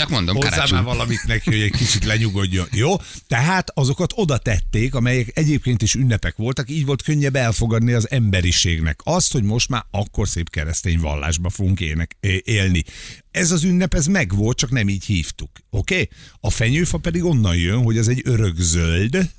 Csak 0.00 0.08
mondom, 0.08 0.36
Hozzá 0.36 0.48
karácsony. 0.48 0.76
már 0.76 0.84
valamit 0.84 1.26
neki, 1.26 1.50
hogy 1.50 1.60
egy 1.60 1.70
kicsit 1.70 2.04
lenyugodjon. 2.04 2.66
Jó? 2.72 2.96
Tehát 3.26 3.70
azokat 3.74 4.12
oda 4.14 4.38
tették, 4.38 4.94
amelyek 4.94 5.30
egyébként 5.34 5.82
is 5.82 5.94
ünnepek 5.94 6.36
voltak, 6.36 6.70
így 6.70 6.86
volt 6.86 7.02
könnyebb 7.02 7.36
elfogadni 7.36 7.92
az 7.92 8.10
emberiségnek. 8.10 9.00
Azt, 9.04 9.32
hogy 9.32 9.42
most 9.42 9.68
már 9.68 9.84
akkor 9.90 10.28
szép 10.28 10.50
keresztény 10.50 11.00
vallásba 11.00 11.50
fogunk 11.50 11.80
ének, 11.80 12.16
élni. 12.44 12.84
Ez 13.30 13.50
az 13.50 13.64
ünnep, 13.64 13.94
ez 13.94 14.06
megvolt, 14.06 14.56
csak 14.56 14.70
nem 14.70 14.88
így 14.88 15.04
hívtuk. 15.04 15.50
Oké? 15.70 15.94
Okay? 15.94 16.08
A 16.40 16.50
fenyőfa 16.50 16.98
pedig 16.98 17.24
onnan 17.24 17.56
jön, 17.56 17.82
hogy 17.82 17.96
ez 17.96 18.08
egy 18.08 18.22
örökzöld, 18.24 19.30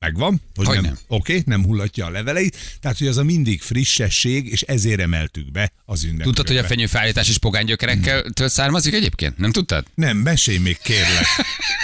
Megvan? 0.00 0.40
Hogy 0.54 0.66
Hogy 0.66 0.74
nem, 0.74 0.84
nem. 0.84 0.98
Oké, 1.06 1.42
nem 1.46 1.64
hullatja 1.64 2.06
a 2.06 2.10
leveleit. 2.10 2.56
Tehát, 2.80 2.98
hogy 2.98 3.06
az 3.06 3.16
a 3.16 3.22
mindig 3.22 3.60
frissesség, 3.60 4.46
és 4.46 4.62
ezért 4.62 5.00
emeltük 5.00 5.50
be 5.50 5.72
az 5.84 6.02
ünnepkörbe. 6.04 6.24
Tudtad, 6.24 6.46
hogy 6.46 6.56
a 6.56 6.64
fenyőfállítás 6.64 7.28
is 7.28 7.38
pogánygyökerekkel 7.38 8.22
től 8.30 8.48
származik 8.48 8.94
egyébként? 8.94 9.38
Nem 9.38 9.52
tudtad? 9.52 9.84
Nem, 9.94 10.16
mesélj 10.16 10.58
még 10.58 10.78
kérlek. 10.82 11.26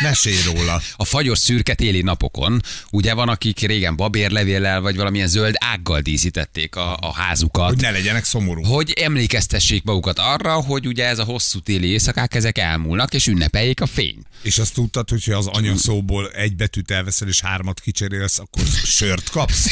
Mesélj 0.03 0.37
róla. 0.44 0.81
A 0.96 1.05
fagyos 1.05 1.38
szürke 1.38 1.74
téli 1.74 2.03
napokon, 2.03 2.61
ugye 2.90 3.14
van, 3.14 3.29
akik 3.29 3.61
régen 3.61 3.96
babérlevéllel 3.96 4.81
vagy 4.81 4.96
valamilyen 4.96 5.29
zöld 5.29 5.55
ággal 5.59 6.00
díszítették 6.00 6.77
a, 6.77 6.96
a 6.96 7.12
házukat. 7.12 7.68
Hogy 7.68 7.81
ne 7.81 7.90
legyenek 7.90 8.24
szomorú. 8.24 8.62
hogy 8.62 8.90
emlékeztessék 8.90 9.83
magukat 9.83 10.18
arra, 10.18 10.53
hogy 10.53 10.87
ugye 10.87 11.07
ez 11.07 11.18
a 11.18 11.24
hosszú 11.24 11.61
téli 11.61 11.88
éjszakák, 11.88 12.35
ezek 12.35 12.59
elmúlnak, 12.59 13.14
és 13.14 13.27
ünnepeljék 13.27 13.81
a 13.81 13.87
fény. 13.87 14.18
És 14.42 14.59
azt 14.59 14.74
tudtad, 14.74 15.11
hogy 15.11 15.31
az 15.31 15.46
anyaszóból 15.46 16.31
egy 16.31 16.57
betűt 16.57 16.90
elveszel, 16.90 17.29
és 17.29 17.40
hármat 17.40 17.81
kicserélsz, 18.08 18.38
akkor 18.38 18.62
sört 18.84 19.30
kapsz? 19.30 19.66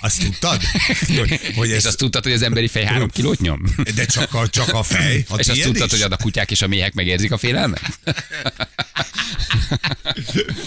Azt 0.00 0.20
tudtad? 0.20 0.62
Hogy, 1.06 1.40
hogy 1.54 1.68
És 1.68 1.74
ez, 1.74 1.84
azt 1.84 1.96
tudtad, 1.96 2.22
hogy 2.22 2.32
az 2.32 2.42
emberi 2.42 2.68
fej 2.68 2.84
három 2.84 3.10
kilót 3.10 3.40
nyom? 3.40 3.62
de 3.94 4.06
csak 4.06 4.34
a, 4.34 4.48
csak 4.48 4.72
a 4.72 4.82
fej. 4.82 5.24
A 5.28 5.38
és 5.38 5.48
azt 5.48 5.60
tudtad, 5.60 5.86
is? 5.86 5.92
hogy 5.92 6.02
ad 6.02 6.12
a 6.12 6.16
kutyák 6.16 6.50
és 6.50 6.62
a 6.62 6.66
méhek 6.66 6.94
megérzik 6.94 7.32
a 7.32 7.38
félelmet? 7.38 7.98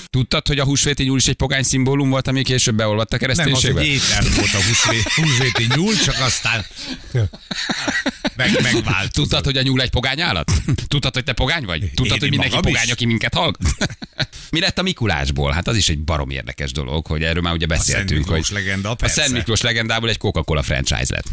tudtad, 0.09 0.47
hogy 0.47 0.59
a 0.59 0.63
húsvéti 0.63 1.03
nyúl 1.03 1.17
is 1.17 1.27
egy 1.27 1.35
pogány 1.35 1.63
szimbólum 1.63 2.09
volt, 2.09 2.27
ami 2.27 2.43
később 2.43 2.75
beolvadt 2.75 3.13
a 3.13 3.17
Nem, 3.19 3.29
az 3.29 3.35
kereszténységbe? 3.37 3.79
egy 3.79 3.87
étel 3.87 4.23
volt 4.35 4.53
a 4.53 4.63
húsvét, 4.63 5.09
húsvéti 5.13 5.67
nyúl, 5.75 5.95
csak 5.95 6.19
aztán 6.19 6.65
meg, 8.39 8.61
megvált. 8.73 9.11
Tudtad, 9.11 9.45
hogy 9.45 9.57
a 9.57 9.61
nyúl 9.61 9.81
egy 9.81 9.89
pogány 9.89 10.21
állat? 10.21 10.51
Tudtad, 10.87 11.13
hogy 11.13 11.23
te 11.23 11.33
pogány 11.33 11.65
vagy? 11.65 11.79
Tudtad, 11.79 12.05
Én 12.05 12.19
hogy 12.19 12.29
mindenki 12.29 12.55
magam 12.55 12.71
is. 12.71 12.77
pogány, 12.77 12.91
aki 12.91 13.05
minket 13.05 13.33
hallgat? 13.33 13.61
Mi 14.51 14.59
lett 14.59 14.77
a 14.79 14.81
Mikulásból? 14.81 15.51
Hát 15.51 15.67
az 15.67 15.75
is 15.75 15.89
egy 15.89 15.99
barom 15.99 16.29
érdekes 16.29 16.71
dolog, 16.71 17.07
hogy 17.07 17.23
erről 17.23 17.41
már 17.41 17.53
ugye 17.53 17.65
beszéltünk. 17.65 18.07
Szent 18.09 18.19
Miklós 18.19 18.47
hogy 18.47 18.57
legenda, 18.57 18.89
a 18.89 18.95
persze. 18.95 19.21
Szent 19.21 19.33
Miklós 19.33 19.61
legendából 19.61 20.09
egy 20.09 20.17
Coca-Cola 20.17 20.61
franchise 20.61 21.13
lett. 21.13 21.25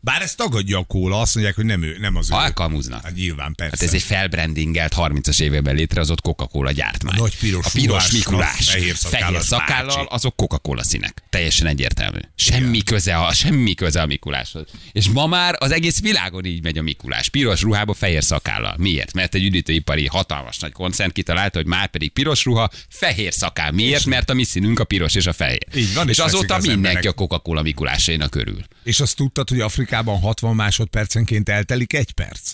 Bár 0.00 0.22
ezt 0.22 0.36
tagadja 0.36 0.78
a 0.78 0.84
kóla, 0.84 1.20
azt 1.20 1.34
mondják, 1.34 1.56
hogy 1.56 1.64
nem 1.64 1.82
ő, 1.82 1.96
nem 2.00 2.16
az 2.16 2.30
ő. 2.30 2.34
Alkalmaznak. 2.34 3.02
Hát 3.04 3.14
nyilván, 3.14 3.54
persze. 3.54 3.76
Hát 3.78 3.88
ez 3.88 3.94
egy 3.94 4.02
felbrandingelt 4.02 4.94
30-as 4.96 5.40
években 5.40 5.74
létrehozott 5.74 6.20
Coca-Cola 6.20 6.70
gyártmány. 6.70 7.18
A 7.18 7.20
nagy 7.20 7.38
piros 7.38 7.66
a 7.66 7.70
piros 7.72 8.10
Mikulás. 8.10 8.70
fehér 8.70 8.94
fehér 8.94 9.40
szakállal, 9.40 10.06
azok 10.06 10.36
Coca-Cola 10.36 10.82
színek. 10.82 11.22
Teljesen 11.30 11.66
egyértelmű. 11.66 12.18
Semmi 12.34 12.82
köze, 12.82 13.16
a, 13.16 13.32
semmi 13.32 13.74
köze 13.74 14.00
a 14.00 14.06
Mikuláshoz. 14.06 14.64
És 14.92 15.08
ma 15.08 15.26
már 15.26 15.56
az 15.58 15.70
egész 15.70 16.00
világon 16.00 16.44
így 16.44 16.62
megy 16.62 16.78
a 16.78 16.82
Mikulás. 16.82 17.28
Piros 17.28 17.62
ruhába, 17.62 17.94
fehér 17.94 18.24
szakállal. 18.24 18.74
Miért? 18.78 19.12
Mert 19.12 19.34
egy 19.34 19.44
üdítőipari 19.44 20.06
hatalmas 20.06 20.58
nagy 20.58 20.72
koncern 20.72 21.12
kitalálta, 21.12 21.58
hogy 21.58 21.66
már 21.66 21.86
pedig 21.88 22.12
piros 22.12 22.44
ruha, 22.44 22.70
fehér 22.88 23.32
szakál. 23.32 23.70
Miért? 23.70 24.04
Mert 24.04 24.30
a 24.30 24.34
mi 24.34 24.44
színünk 24.44 24.78
a 24.78 24.84
piros 24.84 25.14
és 25.14 25.26
a 25.26 25.32
fehér. 25.32 25.66
Így 25.74 25.94
van, 25.94 26.08
és 26.08 26.18
és 26.18 26.24
azóta 26.24 26.54
az 26.54 26.64
mindenki 26.64 26.88
emberek. 26.96 27.10
a 27.10 27.14
Coca-Cola 27.14 27.62
Mikulásainak 27.62 28.30
körül. 28.30 28.58
És 28.82 29.00
azt 29.00 29.16
tudtad, 29.16 29.48
hogy 29.48 29.60
Afrikában 29.62 30.20
60 30.20 30.54
másodpercenként 30.54 31.48
eltelik 31.48 31.92
egy 31.92 32.12
perc? 32.12 32.52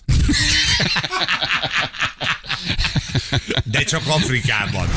De 3.65 3.83
csak 3.85 4.07
Afrikában. 4.07 4.89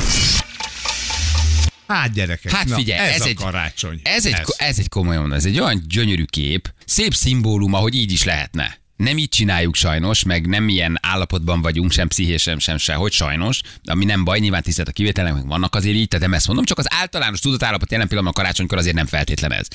Hát 1.86 2.12
gyerekek, 2.12 2.52
Hát 2.52 2.68
na, 2.68 2.74
figyelj, 2.74 3.08
ez, 3.08 3.14
ez 3.14 3.20
a 3.20 3.24
egy- 3.26 3.34
karácsony. 3.34 4.00
Ez 4.02 4.26
egy, 4.26 4.36
ez 4.56 4.78
egy 4.78 4.88
komolyan 4.88 5.32
ez 5.34 5.44
egy 5.44 5.60
olyan 5.60 5.84
gyönyörű 5.88 6.24
kép, 6.24 6.72
szép 6.84 7.14
szimbóluma, 7.14 7.78
hogy 7.78 7.94
így 7.94 8.12
is 8.12 8.24
lehetne. 8.24 8.80
Nem 8.96 9.18
így 9.18 9.28
csináljuk 9.28 9.74
sajnos, 9.74 10.22
meg 10.22 10.46
nem 10.46 10.68
ilyen 10.68 10.98
állapotban 11.02 11.62
vagyunk, 11.62 11.92
sem 11.92 12.08
pszichésen, 12.08 12.58
sem 12.58 12.76
sehogy 12.76 13.12
sajnos, 13.12 13.60
ami 13.84 14.04
nem 14.04 14.24
baj, 14.24 14.38
nyilván 14.38 14.62
tisztelt 14.62 14.88
a 14.88 14.92
kivételek, 14.92 15.32
meg 15.34 15.46
vannak 15.46 15.74
azért 15.74 15.96
így, 15.96 16.08
tehát 16.08 16.26
nem 16.26 16.34
ezt 16.34 16.46
mondom, 16.46 16.64
csak 16.64 16.78
az 16.78 16.86
általános 16.92 17.40
tudatállapot 17.40 17.90
jelen 17.90 18.08
pillanatban 18.08 18.40
a 18.40 18.42
karácsonykor 18.42 18.78
azért 18.78 18.94
nem 18.94 19.06
feltétlen 19.06 19.52
ez. 19.52 19.66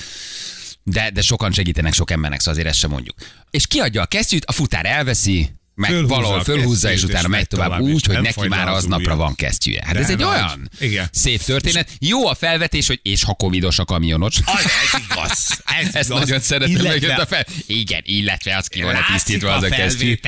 De, 0.90 1.10
de 1.10 1.20
sokan 1.20 1.52
segítenek 1.52 1.92
sok 1.92 2.10
embernek, 2.10 2.38
szóval 2.38 2.54
azért 2.54 2.68
ezt 2.68 2.78
sem 2.78 2.90
mondjuk. 2.90 3.16
És 3.50 3.66
kiadja 3.66 4.02
a 4.02 4.06
kesztyűt, 4.06 4.44
a 4.44 4.52
futár 4.52 4.86
elveszi, 4.86 5.50
meg 5.78 5.90
Fölhúzza 5.90 6.14
valahol 6.14 6.44
fölhúzza, 6.44 6.92
és 6.92 7.02
utána 7.02 7.28
megy 7.28 7.46
tovább, 7.48 7.80
úgy, 7.80 8.06
hogy 8.06 8.20
neki 8.20 8.48
már 8.48 8.68
aznapra 8.68 9.16
van 9.16 9.34
kesztyűje. 9.34 9.82
Hát 9.84 9.94
De 9.94 10.00
ez 10.00 10.10
egy 10.10 10.16
nagy. 10.16 10.26
olyan 10.26 10.70
Igen. 10.80 11.08
szép 11.12 11.42
történet. 11.42 11.88
Jó 11.98 12.26
a 12.26 12.34
felvetés, 12.34 12.86
hogy 12.86 13.00
és 13.02 13.22
ha 13.24 13.34
covidos 13.34 13.78
a 13.78 13.84
kamionos. 13.84 14.36
Az, 14.44 14.64
ez 14.64 15.00
igaz. 15.10 15.60
Ez 15.80 15.94
Ezt 15.94 16.08
igaz. 16.08 16.20
nagyon 16.20 16.40
szeretem 16.40 16.74
Illetve 16.76 17.14
a 17.14 17.26
fel. 17.26 17.46
Igen, 17.66 18.00
illetve 18.04 18.56
az 18.56 18.66
ki 18.66 18.82
Látszik 18.82 19.04
tisztítva 19.12 19.52
az 19.54 19.62
a 19.62 19.68
kesztyű. 19.68 20.18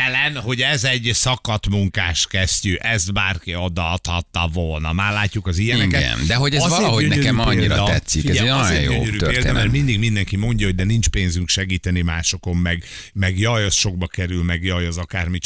hogy 0.45 0.61
ez 0.61 0.85
egy 0.85 1.11
szakadt 1.15 1.69
munkás 1.69 2.27
kesztyű, 2.27 2.75
ezt 2.75 3.13
bárki 3.13 3.55
odaadhatta 3.55 4.51
volna. 4.53 4.93
Már 4.93 5.13
látjuk 5.13 5.47
az 5.47 5.59
ilyeneket. 5.59 6.01
Igen, 6.01 6.27
de 6.27 6.35
hogy 6.35 6.55
ez 6.55 6.63
Azért 6.63 6.81
valahogy 6.81 7.09
nekem 7.09 7.39
annyira 7.39 7.75
példa. 7.75 7.85
tetszik, 7.85 8.29
ez 8.29 8.37
egy 8.37 8.49
azért 8.49 8.85
jó 8.85 9.03
történet. 9.05 9.33
Példa, 9.35 9.53
mert 9.53 9.71
mindig 9.71 9.99
mindenki 9.99 10.37
mondja, 10.37 10.67
hogy 10.67 10.75
de 10.75 10.85
nincs 10.85 11.09
pénzünk 11.09 11.49
segíteni 11.49 12.01
másokon, 12.01 12.57
meg, 12.57 12.85
meg 13.13 13.39
jaj, 13.39 13.65
az 13.65 13.75
sokba 13.75 14.07
kerül, 14.07 14.43
meg 14.43 14.65
jaj, 14.65 14.87
az 14.87 14.97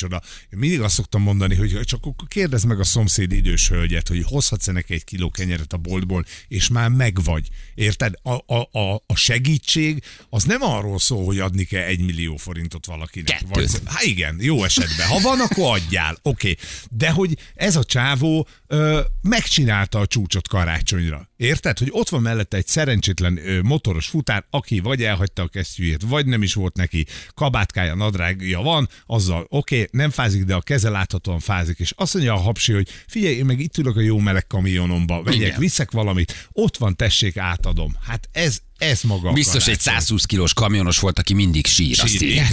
akármicsoda. 0.02 0.20
Én 0.52 0.58
mindig 0.58 0.80
azt 0.80 0.94
szoktam 0.94 1.22
mondani, 1.22 1.54
hogy 1.54 1.80
csak 1.84 2.00
akkor 2.04 2.28
kérdezd 2.28 2.66
meg 2.66 2.80
a 2.80 2.84
szomszéd 2.84 3.32
idős 3.32 3.68
hölgyet, 3.68 4.08
hogy 4.08 4.22
hozhatsz-e 4.24 4.72
neki 4.72 4.94
egy 4.94 5.04
kiló 5.04 5.30
kenyeret 5.30 5.72
a 5.72 5.76
boltból, 5.76 6.24
és 6.48 6.68
már 6.68 6.88
megvagy. 6.88 7.48
Érted? 7.74 8.14
A, 8.22 8.54
a, 8.54 8.68
a, 8.78 8.94
a 9.06 9.14
segítség 9.14 10.02
az 10.30 10.44
nem 10.44 10.62
arról 10.62 10.98
szól, 10.98 11.24
hogy 11.24 11.38
adni 11.38 11.64
kell 11.64 11.82
egy 11.82 12.00
millió 12.00 12.36
forintot 12.36 12.86
valakinek. 12.86 13.38
Kettőt. 13.38 13.82
Hát 13.84 14.02
igen, 14.02 14.36
jó 14.40 14.64
esetben. 14.64 15.06
Ha 15.06 15.20
van, 15.20 15.40
akkor 15.40 15.74
adjál. 15.76 16.18
Oké. 16.22 16.50
Okay. 16.50 16.56
De 16.90 17.10
hogy 17.10 17.38
ez 17.54 17.76
a 17.76 17.84
csávó 17.84 18.48
ö, 18.74 19.00
megcsinálta 19.22 19.98
a 19.98 20.06
csúcsot 20.06 20.48
karácsonyra. 20.48 21.28
Érted? 21.36 21.78
Hogy 21.78 21.88
ott 21.90 22.08
van 22.08 22.22
mellette 22.22 22.56
egy 22.56 22.66
szerencsétlen 22.66 23.38
ö, 23.44 23.60
motoros 23.62 24.06
futár, 24.06 24.44
aki 24.50 24.80
vagy 24.80 25.02
elhagyta 25.02 25.42
a 25.42 25.48
kesztyűjét, 25.48 26.02
vagy 26.08 26.26
nem 26.26 26.42
is 26.42 26.54
volt 26.54 26.76
neki 26.76 27.06
kabátkája, 27.34 27.94
nadrágja 27.94 28.60
van, 28.60 28.88
azzal 29.06 29.46
oké, 29.48 29.74
okay, 29.74 29.88
nem 29.90 30.10
fázik, 30.10 30.44
de 30.44 30.54
a 30.54 30.60
keze 30.60 30.90
láthatóan 30.90 31.38
fázik. 31.40 31.78
És 31.78 31.92
azt 31.96 32.14
mondja 32.14 32.34
a 32.34 32.38
hapsi, 32.38 32.72
hogy 32.72 32.88
figyelj, 33.06 33.34
én 33.34 33.44
meg 33.44 33.60
itt 33.60 33.78
ülök 33.78 33.96
a 33.96 34.00
jó 34.00 34.18
meleg 34.18 34.46
kamionomba, 34.46 35.22
vegyek, 35.22 35.40
Igen. 35.40 35.58
viszek 35.58 35.90
valamit, 35.90 36.48
ott 36.52 36.76
van, 36.76 36.96
tessék, 36.96 37.36
átadom. 37.36 37.96
Hát 38.06 38.28
ez, 38.32 38.60
ez 38.84 39.02
maga 39.02 39.32
Biztos 39.32 39.66
egy 39.66 39.82
karácsony. 39.82 39.94
120 39.94 40.24
kilós 40.24 40.54
kamionos 40.54 40.98
volt, 40.98 41.18
aki 41.18 41.34
mindig 41.34 41.66
sír. 41.66 42.00
Azt 42.00 42.12
Sír, 42.12 42.22
írják. 42.22 42.52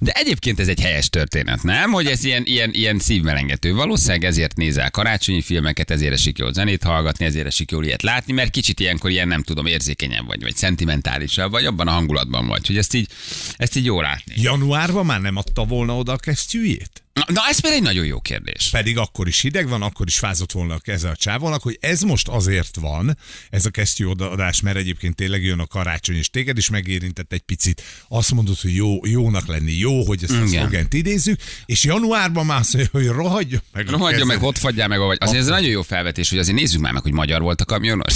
De 0.00 0.12
egyébként 0.12 0.60
ez 0.60 0.68
egy 0.68 0.80
helyes 0.80 1.10
történet, 1.10 1.62
nem? 1.62 1.90
Hogy 1.90 2.06
ez 2.06 2.24
ilyen, 2.24 2.42
ilyen, 2.46 2.70
ilyen 2.72 2.98
szívmelengető. 2.98 3.74
Valószínűleg 3.74 4.24
ezért 4.24 4.56
nézel 4.56 4.90
karácsonyi 4.90 5.42
filmeket, 5.42 5.90
ezért 5.90 6.12
esik 6.12 6.38
jól 6.38 6.52
zenét 6.52 6.82
hallgatni, 6.82 7.24
ezért 7.24 7.46
esik 7.46 7.70
jól 7.70 7.84
ilyet 7.84 8.02
látni, 8.02 8.32
mert 8.32 8.50
kicsit 8.50 8.80
ilyenkor 8.80 9.10
ilyen 9.10 9.28
nem 9.28 9.42
tudom, 9.42 9.66
érzékenyen 9.66 10.26
vagy, 10.26 10.42
vagy 10.42 10.56
szentimentálisabb, 10.56 11.50
vagy 11.50 11.64
abban 11.64 11.88
a 11.88 11.90
hangulatban 11.90 12.46
vagy, 12.46 12.66
hogy 12.66 12.76
ezt 12.76 12.94
így, 12.94 13.08
ezt 13.56 13.76
így 13.76 13.84
jól 13.84 14.02
látni. 14.02 14.34
Januárban 14.36 15.06
már 15.06 15.20
nem 15.20 15.36
adta 15.36 15.64
volna 15.64 15.96
oda 15.96 16.12
a 16.12 16.16
kesztyűjét? 16.16 17.05
Na, 17.16 17.24
na 17.32 17.40
ez 17.48 17.60
például 17.60 17.82
egy 17.82 17.88
nagyon 17.88 18.06
jó 18.06 18.20
kérdés. 18.20 18.68
Pedig 18.70 18.98
akkor 18.98 19.28
is 19.28 19.40
hideg 19.40 19.68
van, 19.68 19.82
akkor 19.82 20.06
is 20.06 20.18
fázott 20.18 20.52
volna 20.52 20.78
keze 20.78 21.08
a 21.08 21.16
csávónak, 21.16 21.62
hogy 21.62 21.78
ez 21.80 22.00
most 22.00 22.28
azért 22.28 22.76
van, 22.76 23.18
ez 23.50 23.66
a 23.66 23.70
kesztyű 23.70 24.04
odaadás, 24.06 24.60
mert 24.60 24.76
egyébként 24.76 25.14
tényleg 25.14 25.44
jön 25.44 25.58
a 25.58 25.66
karácsony, 25.66 26.16
és 26.16 26.30
téged 26.30 26.58
is 26.58 26.70
megérintett 26.70 27.32
egy 27.32 27.40
picit. 27.40 27.82
Azt 28.08 28.32
mondod, 28.32 28.60
hogy 28.60 28.74
jó, 28.74 29.06
jónak 29.06 29.46
lenni, 29.46 29.72
jó, 29.72 30.04
hogy 30.04 30.22
ezt 30.22 30.32
a 30.32 30.46
szlogent 30.46 30.94
idézzük, 30.94 31.40
és 31.66 31.84
januárban 31.84 32.46
már 32.46 32.58
azt 32.58 32.72
mondja, 32.72 32.90
hogy 32.92 33.06
rohadjon 33.06 33.62
meg. 33.72 33.84
kezed. 33.84 34.26
meg, 34.26 34.42
ott 34.42 34.58
fagyjál 34.58 34.88
meg, 34.88 34.98
vagy. 34.98 35.18
Azért 35.20 35.40
ez 35.40 35.46
nagyon 35.46 35.70
jó 35.70 35.82
felvetés, 35.82 36.28
hogy 36.28 36.38
azért 36.38 36.56
nézzük 36.56 36.80
már 36.80 36.92
meg, 36.92 37.02
hogy 37.02 37.12
magyar 37.12 37.40
volt 37.40 37.60
a 37.60 37.64
kamionos. 37.64 38.14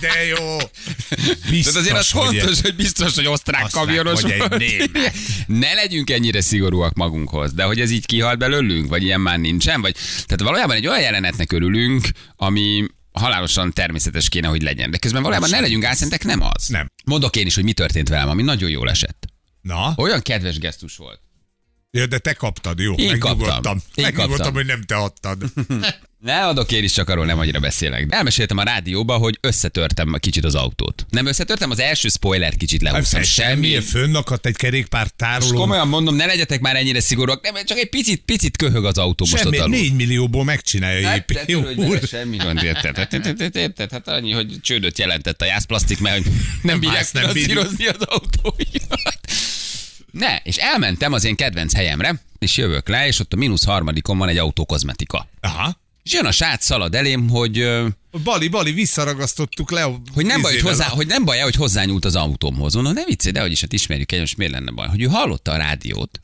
De 0.00 0.24
jó. 0.24 0.56
Biztos, 1.50 1.72
Tehát 1.72 1.74
azért 1.74 1.96
az 1.96 2.10
hogy 2.10 2.38
fontos, 2.38 2.60
hogy 2.60 2.74
biztos, 2.76 3.14
hogy 3.14 3.26
osztrák, 3.26 3.64
Osztrák 3.64 3.84
kamionos 3.84 4.22
egy 4.22 4.38
volt. 4.38 4.62
Ne 5.46 5.74
legyünk 5.74 6.10
ennyire 6.10 6.40
szigorúak 6.40 6.94
magunkhoz, 6.94 7.52
de 7.52 7.62
hogy 7.62 7.80
ez 7.80 7.90
így 7.90 8.06
kihalt 8.06 8.38
belőlünk, 8.38 8.88
vagy 8.88 9.02
ilyen 9.02 9.20
már 9.20 9.38
nincsen, 9.38 9.80
vagy 9.80 9.94
tehát 10.14 10.40
valójában 10.40 10.76
egy 10.76 10.86
olyan 10.86 11.00
jelenetnek 11.00 11.52
örülünk, 11.52 12.08
ami 12.36 12.84
halálosan 13.12 13.72
természetes 13.72 14.28
kéne, 14.28 14.48
hogy 14.48 14.62
legyen. 14.62 14.90
De 14.90 14.98
közben 14.98 15.22
valójában 15.22 15.50
ne 15.50 15.60
legyünk 15.60 15.84
álszentek, 15.84 16.24
nem 16.24 16.40
az. 16.40 16.66
Nem. 16.68 16.90
Mondok 17.04 17.36
én 17.36 17.46
is, 17.46 17.54
hogy 17.54 17.64
mi 17.64 17.72
történt 17.72 18.08
velem, 18.08 18.28
ami 18.28 18.42
nagyon 18.42 18.70
jól 18.70 18.90
esett. 18.90 19.26
Na, 19.60 19.92
Olyan 19.96 20.20
kedves 20.20 20.58
gesztus 20.58 20.96
volt. 20.96 21.20
ja, 21.90 22.06
de 22.06 22.18
te 22.18 22.32
kaptad, 22.32 22.78
jó? 22.78 22.94
Én 22.94 23.06
Megnyugodtam. 23.06 23.46
kaptam. 23.46 23.82
Én 23.94 24.04
Megnyugodtam, 24.04 24.36
kaptam. 24.36 24.54
hogy 24.54 24.66
nem 24.66 24.82
te 24.82 24.96
adtad. 24.96 25.44
Ne 26.20 26.46
adok 26.46 26.72
én 26.72 26.82
is, 26.84 26.92
csak 26.92 27.08
arról 27.08 27.24
nem 27.26 27.38
annyira 27.38 27.60
beszélek. 27.60 28.06
Elmeséltem 28.08 28.56
a 28.56 28.62
rádióba, 28.62 29.16
hogy 29.16 29.38
összetörtem 29.40 30.16
kicsit 30.18 30.44
az 30.44 30.54
autót. 30.54 31.06
Nem 31.10 31.26
összetörtem, 31.26 31.70
az 31.70 31.78
első 31.80 32.08
spoiler 32.08 32.56
kicsit 32.56 32.82
lehúztam. 32.82 33.22
Semmi. 33.22 33.66
Semmi, 33.68 33.80
fönnakadt 33.84 34.46
egy 34.46 34.56
kerékpár 34.56 35.00
Most 35.02 35.14
tárolón. 35.16 35.54
komolyan 35.54 35.88
mondom, 35.88 36.14
ne 36.14 36.26
legyetek 36.26 36.60
már 36.60 36.76
ennyire 36.76 37.00
szigorúak, 37.00 37.42
nem, 37.52 37.64
csak 37.64 37.78
egy 37.78 37.88
picit, 37.88 38.22
picit 38.24 38.56
köhög 38.56 38.84
az 38.84 38.98
autó 38.98 39.26
most 39.30 39.42
Semmi, 39.42 39.56
ott 39.56 39.62
alul. 39.64 39.76
4 39.76 39.92
millióból 39.94 40.44
megcsinálja 40.44 41.08
Hát, 41.08 41.30
épp. 41.30 41.48
Jó, 41.48 41.62
úr. 41.76 42.00
semmi 42.06 42.36
gond, 42.36 42.62
érted? 42.62 42.96
Hát, 42.96 43.12
érted, 43.12 43.56
érted? 43.56 43.90
Hát 43.90 44.08
annyi, 44.08 44.32
hogy 44.32 44.60
csődöt 44.60 44.98
jelentett 44.98 45.42
a 45.42 45.44
jászplasztik, 45.44 46.00
mert 46.00 46.24
nem 46.62 46.80
bírják 46.80 47.04
finanszírozni 47.04 47.86
az 47.86 48.00
autóimat. 48.00 49.18
Ne, 50.12 50.36
és 50.42 50.56
elmentem 50.56 51.12
az 51.12 51.24
én 51.24 51.36
kedvenc 51.36 51.74
helyemre, 51.74 52.20
és 52.38 52.56
jövök 52.56 52.88
le, 52.88 53.06
és 53.06 53.18
ott 53.18 53.32
a 53.32 53.36
mínusz 53.36 53.64
harmadikon 53.64 54.18
van 54.18 54.28
egy 54.28 54.38
autókozmetika. 54.38 55.28
Aha. 55.40 55.84
És 56.06 56.12
jön 56.12 56.26
a 56.26 56.32
srác 56.32 56.64
szalad 56.64 56.94
elém, 56.94 57.28
hogy, 57.28 57.68
Bali, 58.22 58.48
Bali, 58.48 58.72
visszaragasztottuk 58.72 59.70
le. 59.70 59.82
hogy 60.14 60.26
nem 60.26 60.40
baj, 60.42 60.52
hogy, 60.52 60.60
hozzá, 60.62 60.84
hogy 60.88 61.06
nem 61.06 61.24
baj, 61.24 61.38
hogy 61.38 61.54
hozzányúlt 61.54 62.04
az 62.04 62.16
autómhoz. 62.16 62.74
Mondom, 62.74 62.92
ne 62.92 63.04
viccelj, 63.04 63.32
de 63.32 63.40
hogy 63.40 63.50
is, 63.50 63.60
hát 63.60 63.72
ismerjük 63.72 64.12
el, 64.12 64.20
most 64.20 64.36
miért 64.36 64.52
lenne 64.52 64.70
baj. 64.70 64.88
Hogy 64.88 65.02
ő 65.02 65.06
hallotta 65.06 65.52
a 65.52 65.56
rádiót, 65.56 66.20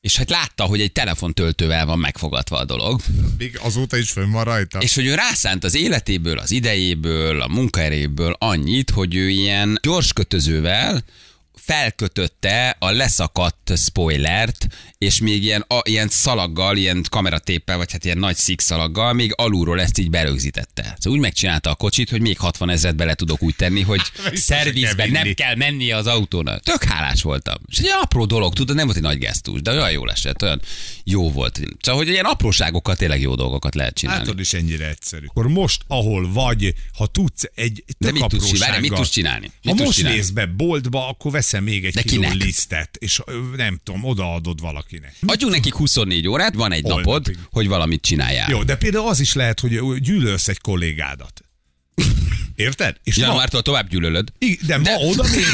és 0.00 0.16
hát 0.16 0.30
látta, 0.30 0.64
hogy 0.64 0.80
egy 0.80 0.92
telefontöltővel 0.92 1.86
van 1.86 1.98
megfogatva 1.98 2.56
a 2.58 2.64
dolog, 2.64 3.00
Még 3.38 3.58
azóta 3.62 3.96
is 3.96 4.10
fönn 4.10 4.30
van 4.30 4.44
rajta. 4.44 4.78
és 4.78 4.94
hogy 4.94 5.06
ő 5.06 5.14
rászánt 5.14 5.64
az 5.64 5.74
életéből, 5.74 6.38
az 6.38 6.50
idejéből, 6.50 7.40
a 7.40 7.48
munkaeréből 7.48 8.36
annyit, 8.38 8.90
hogy 8.90 9.14
ő 9.14 9.28
ilyen 9.28 9.78
gyors 9.82 10.12
kötözővel 10.12 11.04
felkötötte 11.68 12.76
a 12.78 12.90
leszakadt 12.90 13.72
spoilert, 13.76 14.66
és 14.98 15.20
még 15.20 15.42
ilyen, 15.42 15.64
a, 15.68 15.80
ilyen 15.82 16.08
szalaggal, 16.08 16.76
ilyen 16.76 17.04
kameratéppel, 17.10 17.76
vagy 17.76 17.92
hát 17.92 18.04
ilyen 18.04 18.18
nagy 18.18 18.36
szikszalaggal 18.36 19.12
még 19.12 19.32
alulról 19.36 19.80
ezt 19.80 19.98
így 19.98 20.10
berögzítette. 20.10 20.82
Szóval 20.82 21.18
úgy 21.18 21.24
megcsinálta 21.24 21.70
a 21.70 21.74
kocsit, 21.74 22.10
hogy 22.10 22.20
még 22.20 22.38
60 22.38 22.70
ezret 22.70 22.96
bele 22.96 23.14
tudok 23.14 23.42
úgy 23.42 23.54
tenni, 23.56 23.82
hogy 23.82 24.00
szervizben 24.48 25.10
nem 25.10 25.34
kell 25.34 25.54
mennie 25.54 25.96
az 25.96 26.06
autónak. 26.06 26.62
Tök 26.62 26.84
hálás 26.84 27.22
voltam. 27.22 27.56
És 27.66 27.78
egy 27.78 27.90
apró 28.02 28.24
dolog, 28.24 28.54
tudod, 28.54 28.76
nem 28.76 28.84
volt 28.84 28.96
egy 28.96 29.02
nagy 29.02 29.18
gesztus, 29.18 29.62
de 29.62 29.70
olyan 29.70 29.90
jól 29.90 30.10
esett, 30.10 30.42
olyan 30.42 30.60
jó 31.04 31.30
volt. 31.30 31.60
Szóval, 31.80 32.04
hogy 32.04 32.12
ilyen 32.12 32.24
apróságokkal 32.24 32.96
tényleg 32.96 33.20
jó 33.20 33.34
dolgokat 33.34 33.74
lehet 33.74 33.94
csinálni. 33.94 34.24
Látod 34.24 34.40
is 34.40 34.52
ennyire 34.52 34.88
egyszerű. 34.88 35.26
Akkor 35.26 35.48
most, 35.48 35.82
ahol 35.86 36.32
vagy, 36.32 36.74
ha 36.96 37.06
tudsz 37.06 37.50
egy 37.54 37.84
De 37.86 38.10
tök 38.10 38.12
mit 38.12 38.26
tudsz? 38.26 38.58
Várj, 38.58 38.80
mit 38.80 38.92
tudsz 38.92 39.10
csinálni? 39.10 39.46
Mit 39.46 39.52
Ha 39.62 39.70
tudsz 39.70 39.84
most 39.84 39.96
csinálni? 39.96 40.18
mész 40.18 40.30
be 40.30 40.46
boltba, 40.46 41.08
akkor 41.08 41.32
veszel 41.32 41.57
még 41.60 41.84
egy 41.84 41.94
De 41.94 42.02
kiló 42.02 42.22
kinek? 42.22 42.36
lisztet, 42.36 42.96
és 43.00 43.22
nem 43.56 43.80
tudom, 43.84 44.04
odaadod 44.04 44.60
valakinek. 44.60 45.14
Adjunk 45.26 45.52
nekik 45.54 45.74
24 45.74 46.28
órát, 46.28 46.54
van 46.54 46.72
egy 46.72 46.82
Holnapig. 46.82 47.06
napod, 47.06 47.30
hogy 47.50 47.68
valamit 47.68 48.02
csináljál. 48.02 48.50
Jó, 48.50 48.62
de 48.62 48.76
például 48.76 49.08
az 49.08 49.20
is 49.20 49.32
lehet, 49.34 49.60
hogy 49.60 50.00
gyűlölsz 50.00 50.48
egy 50.48 50.58
kollégádat. 50.60 51.40
Érted? 52.58 52.96
És 53.04 53.16
ma, 53.16 53.24
Januártól 53.26 53.62
tovább 53.62 53.88
gyűlölöd. 53.88 54.28
I- 54.38 54.58
de 54.66 54.76
ma 54.76 54.94
oda 54.94 55.22
mész, 55.22 55.46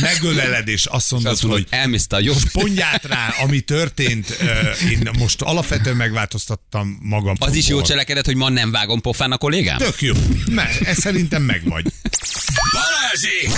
megöleled, 0.00 0.68
és 0.68 0.84
azt 0.86 1.10
mondod, 1.10 1.32
Azt 1.32 1.42
mondod, 1.42 1.60
hogy 1.68 1.78
elmészte 1.78 2.16
a 2.16 2.20
jobb. 2.20 2.36
mondját 2.52 3.04
rá, 3.04 3.34
ami 3.42 3.60
történt, 3.60 4.28
én 4.90 5.08
most 5.18 5.42
alapvetően 5.42 5.96
megváltoztattam 5.96 6.98
magam. 7.02 7.34
Az 7.38 7.54
is 7.54 7.68
jó 7.68 7.82
cselekedet, 7.82 8.24
hogy 8.26 8.36
ma 8.36 8.48
nem 8.48 8.70
vágom 8.70 9.00
pofán 9.00 9.32
a 9.32 9.36
kollégám? 9.36 9.78
Tök 9.78 10.02
jó. 10.02 10.14
Me, 10.50 10.68
ez 10.84 10.98
szerintem 10.98 11.42
megvagy. 11.42 11.86
Balázsék! 12.72 13.50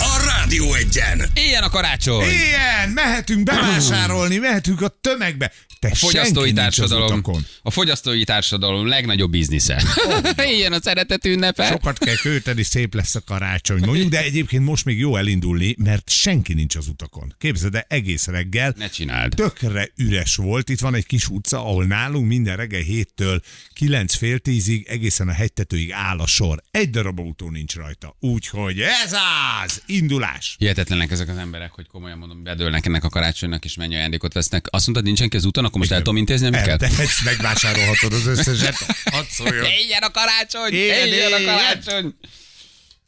A 0.00 0.24
Rádió 0.26 0.74
egyen! 0.74 1.30
Éljen 1.34 1.62
a 1.62 1.68
karácsony! 1.68 2.28
Ilyen, 2.28 2.88
mehetünk 2.94 3.42
bevásárolni, 3.42 4.36
mehetünk 4.36 4.82
a 4.82 4.98
tömegbe. 5.00 5.52
Te 5.80 5.88
A 5.88 5.94
fogyasztói 5.94 6.52
társadalom, 6.52 7.22
a 7.62 7.70
fogyasztói 7.70 8.24
társadalom 8.24 8.86
legnagyobb 8.86 9.30
biznisze. 9.30 9.82
Éljen 10.36 10.72
a 10.72 10.78
szeretet 10.82 11.24
ünnepe. 11.24 11.66
Sokat 11.66 11.98
kell 11.98 12.16
költeni, 12.28 12.62
szép 12.62 12.94
lesz 12.94 13.14
a 13.14 13.20
karácsony, 13.20 13.80
mondjuk, 13.84 14.08
de 14.08 14.22
egyébként 14.22 14.64
most 14.64 14.84
még 14.84 14.98
jó 14.98 15.16
elindulni, 15.16 15.74
mert 15.78 16.10
senki 16.10 16.54
nincs 16.54 16.76
az 16.76 16.88
utakon. 16.88 17.34
Képzeld 17.38 17.74
el, 17.74 17.84
egész 17.88 18.26
reggel 18.26 18.74
Ne 18.76 18.88
csináld. 18.88 19.34
tökre 19.34 19.88
üres 19.96 20.36
volt. 20.36 20.68
Itt 20.68 20.80
van 20.80 20.94
egy 20.94 21.06
kis 21.06 21.28
utca, 21.28 21.58
ahol 21.58 21.84
nálunk 21.84 22.26
minden 22.26 22.56
reggel 22.56 22.80
héttől 22.80 23.40
9 23.72 24.14
fél 24.16 24.38
tízig 24.38 24.86
egészen 24.88 25.28
a 25.28 25.32
hegytetőig 25.32 25.92
áll 25.92 26.18
a 26.18 26.26
sor. 26.26 26.62
Egy 26.70 26.90
darab 26.90 27.18
autó 27.18 27.50
nincs 27.50 27.74
rajta. 27.74 28.16
Úgyhogy 28.20 28.80
ez 28.80 29.12
az 29.64 29.82
indulás. 29.86 30.54
Hihetetlenek 30.58 31.10
ezek 31.10 31.28
az 31.28 31.36
emberek, 31.36 31.72
hogy 31.72 31.86
komolyan 31.86 32.18
mondom, 32.18 32.42
bedőlnek 32.42 32.86
ennek 32.86 33.04
a 33.04 33.08
karácsonynak, 33.08 33.64
és 33.64 33.74
mennyi 33.74 33.94
ajándékot 33.94 34.32
vesznek. 34.32 34.66
Azt 34.70 34.84
mondtad, 34.86 35.06
nincsen 35.06 35.28
ki 35.28 35.36
az 35.36 35.44
úton, 35.44 35.64
akkor 35.64 35.78
most 35.78 35.90
el 35.92 35.98
tudom 35.98 36.16
intézni, 36.16 36.46
amit 36.46 36.60
kell? 36.60 36.70
Eltehetsz, 36.70 37.24
megvásárolhatod 37.24 38.12
az 38.12 38.26
összeset. 38.26 38.74
Hadd 39.14 39.24
szóljon. 39.28 39.64
Éljen 39.64 40.02
a 40.02 40.10
karácsony! 40.10 40.72
Éljen, 40.72 41.06
Éljen 41.06 41.32
a 41.32 41.44
karácsony! 41.44 42.14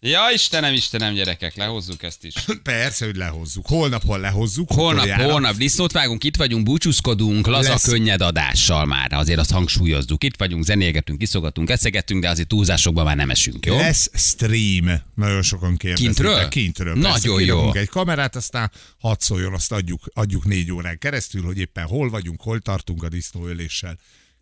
Ja, 0.03 0.21
Istenem, 0.33 0.73
Istenem, 0.75 1.15
gyerekek, 1.15 1.57
lehozzuk 1.57 2.03
ezt 2.03 2.25
is. 2.25 2.35
Persze, 2.63 3.05
hogy 3.05 3.17
lehozzuk. 3.17 3.67
Holnap, 3.67 4.05
hol 4.05 4.19
lehozzuk. 4.19 4.73
Holnap, 4.73 5.05
utoljára. 5.05 5.31
holnap 5.33 5.57
disznót 5.57 5.93
vágunk, 5.93 6.25
itt 6.25 6.37
vagyunk, 6.37 6.65
búcsúzkodunk, 6.65 7.47
laza, 7.47 7.71
Lesz. 7.71 7.89
könnyed 7.89 8.21
adással 8.21 8.85
már, 8.87 9.13
azért 9.13 9.39
azt 9.39 9.51
hangsúlyozzuk. 9.51 10.25
Itt 10.25 10.37
vagyunk, 10.37 10.65
zenélgetünk, 10.65 11.23
iszogatunk, 11.23 11.71
eszegetünk, 11.71 12.23
de 12.23 12.29
azért 12.29 12.49
túlzásokban 12.49 13.05
már 13.05 13.17
nem 13.17 13.31
esünk, 13.31 13.67
jó? 13.67 13.77
Lesz 13.77 14.11
stream. 14.15 15.03
Nagyon 15.15 15.43
sokan 15.43 15.77
kérdezik. 15.77 16.07
Kintről? 16.07 16.49
Kintről. 16.49 16.95
Nagyon 16.95 17.37
Persze, 17.37 17.53
jó. 17.53 17.75
egy 17.75 17.89
kamerát, 17.89 18.37
aztán 18.37 18.71
hadd 18.99 19.17
szóljon, 19.19 19.55
azt 19.55 19.73
adjuk, 19.73 20.11
adjuk 20.15 20.45
négy 20.45 20.73
órán 20.73 20.99
keresztül, 20.99 21.43
hogy 21.43 21.59
éppen 21.59 21.87
hol 21.87 22.11
vagyunk, 22.11 22.41
hol 22.41 22.61
tartunk 22.61 23.03
a 23.03 23.09
disznóöléssel. 23.09 23.99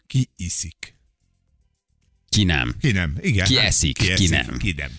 Ki 0.06 0.28
iszik? 0.36 0.96
Ki 2.28 2.44
nem? 2.44 2.74
Ki 2.80 2.90
nem? 2.92 3.16
Igen. 3.20 3.46
Ki 3.46 3.56
hát, 3.56 3.66
eszik, 3.66 3.96
ki 3.98 4.10
eszik, 4.10 4.30
nem. 4.30 4.56
Ki 4.58 4.74
nem. 4.76 4.90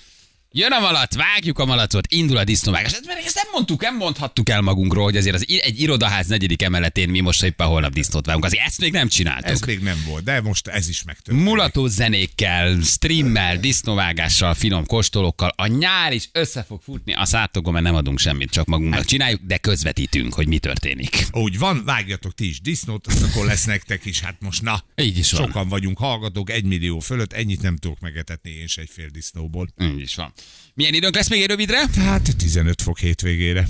Jön 0.51 0.71
a 0.71 0.79
malac, 0.79 1.15
vágjuk 1.15 1.59
a 1.59 1.65
malacot, 1.65 2.13
indul 2.13 2.37
a 2.37 2.43
disznóvágás. 2.43 2.91
Hát, 2.93 3.05
mert 3.05 3.25
ezt 3.25 3.35
nem 3.35 3.45
mondtuk, 3.51 3.81
nem 3.81 3.95
mondhattuk 3.95 4.49
el 4.49 4.61
magunkról, 4.61 5.03
hogy 5.03 5.17
azért 5.17 5.35
az, 5.35 5.45
egy 5.47 5.81
irodaház 5.81 6.27
negyedik 6.27 6.61
emeletén 6.61 7.09
mi 7.09 7.19
most 7.19 7.43
éppen 7.43 7.67
holnap 7.67 7.93
disznót 7.93 8.25
vágunk. 8.25 8.45
Azért 8.45 8.65
ezt 8.65 8.79
még 8.79 8.91
nem 8.91 9.07
csináltuk. 9.07 9.49
Ez 9.49 9.61
még 9.61 9.79
nem 9.79 10.03
volt, 10.07 10.23
de 10.23 10.41
most 10.41 10.67
ez 10.67 10.89
is 10.89 11.03
megtörténik. 11.03 11.47
Mulató 11.47 11.87
zenékkel, 11.87 12.81
streammel, 12.81 13.57
disznóvágással, 13.57 14.53
finom 14.53 14.85
kóstolókkal. 14.85 15.53
A 15.55 15.67
nyár 15.67 16.13
is 16.13 16.29
össze 16.31 16.63
fog 16.63 16.81
futni. 16.81 17.13
A 17.13 17.25
szátokon, 17.25 17.73
mert 17.73 17.85
nem 17.85 17.95
adunk 17.95 18.19
semmit, 18.19 18.51
csak 18.51 18.65
magunknak 18.65 19.05
csináljuk, 19.05 19.41
de 19.41 19.57
közvetítünk, 19.57 20.33
hogy 20.33 20.47
mi 20.47 20.59
történik. 20.59 21.25
Úgy 21.31 21.59
van, 21.59 21.83
vágjatok 21.85 22.33
ti 22.33 22.47
is 22.47 22.61
disznót, 22.61 23.07
akkor 23.07 23.45
lesz 23.45 23.65
nektek 23.65 24.05
is. 24.05 24.19
Hát 24.19 24.35
most 24.39 24.61
na, 24.61 24.83
Így 24.95 25.17
is 25.17 25.31
van. 25.31 25.45
sokan 25.45 25.67
vagyunk 25.67 25.97
hallgatók, 25.97 26.49
egy 26.49 26.63
millió 26.63 26.99
fölött, 26.99 27.33
ennyit 27.33 27.61
nem 27.61 27.77
tudok 27.77 27.99
megetetni 27.99 28.51
én 28.51 28.67
se 28.67 28.81
egy 28.81 28.89
fél 28.91 29.07
disznóból. 29.09 29.69
Így 29.81 29.99
is 29.99 30.15
van. 30.15 30.33
Milyen 30.73 30.93
időnk 30.93 31.15
lesz 31.15 31.29
még 31.29 31.41
egy 31.41 31.47
rövidre? 31.47 31.79
Hát 31.97 32.35
15 32.37 32.81
fok 32.81 32.99
hétvégére. 32.99 33.67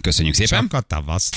Köszönjük 0.00 0.34
szépen. 0.34 0.60
Csak 0.60 0.72
a 0.72 0.80
tavasz. 0.80 1.30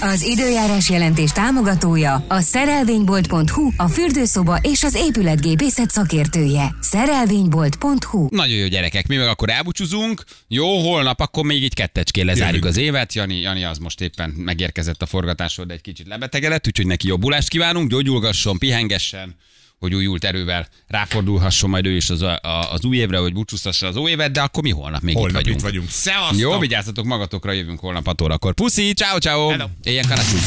Az 0.00 0.22
időjárás 0.22 0.90
jelentés 0.90 1.32
támogatója 1.32 2.24
a 2.28 2.40
szerelvénybolt.hu, 2.40 3.70
a 3.76 3.88
fürdőszoba 3.88 4.58
és 4.62 4.82
az 4.82 4.94
épületgépészet 4.94 5.90
szakértője. 5.90 6.74
Szerelvénybolt.hu 6.80 8.26
Nagyon 8.30 8.56
jó 8.56 8.66
gyerekek, 8.66 9.06
mi 9.06 9.16
meg 9.16 9.26
akkor 9.28 9.50
elbúcsúzunk. 9.50 10.24
Jó, 10.48 10.90
holnap 10.90 11.20
akkor 11.20 11.44
még 11.44 11.62
így 11.62 11.74
kettecskén 11.74 12.24
lezárjuk 12.24 12.64
az 12.64 12.76
évet. 12.76 13.14
Jani, 13.14 13.40
Jani 13.40 13.64
az 13.64 13.78
most 13.78 14.00
éppen 14.00 14.30
megérkezett 14.30 15.02
a 15.02 15.06
forgatásról, 15.06 15.66
de 15.66 15.74
egy 15.74 15.80
kicsit 15.80 16.06
lebetegedett, 16.06 16.66
úgyhogy 16.66 16.86
neki 16.86 17.06
jobbulást 17.06 17.48
kívánunk, 17.48 17.90
gyógyulgasson, 17.90 18.58
pihengessen, 18.58 19.36
hogy 19.82 19.94
újult 19.94 20.24
erővel 20.24 20.68
ráfordulhasson 20.86 21.70
majd 21.70 21.86
ő 21.86 21.96
is 21.96 22.10
az, 22.10 22.22
a, 22.22 22.38
az 22.72 22.84
új 22.84 22.96
évre, 22.96 23.18
hogy 23.18 23.32
búcsúztassa 23.32 23.86
az 23.86 23.96
új 23.96 24.10
évet, 24.10 24.32
de 24.32 24.40
akkor 24.40 24.62
mi 24.62 24.70
holnap 24.70 25.00
még 25.00 25.14
Holnap 25.14 25.30
itt 25.30 25.36
vagyunk. 25.42 25.56
itt 25.58 25.62
vagyunk. 25.64 25.90
Szevasztok! 25.90 26.38
Jó, 26.38 26.58
vigyázzatok 26.58 27.04
magatokra, 27.04 27.52
jövünk 27.52 27.80
holnap 27.80 28.04
6 28.06 28.20
órakor. 28.20 28.54
Puszi, 28.54 28.92
ciao 28.92 29.18
ciao. 29.18 29.52
Éljen 29.82 30.06
karácsony. 30.08 30.40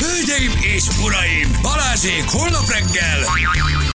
Hölgyeim 0.00 0.50
és 0.76 0.84
uraim! 1.04 1.58
Balázsék 1.62 2.24
holnap 2.26 2.68
reggel 2.68 3.18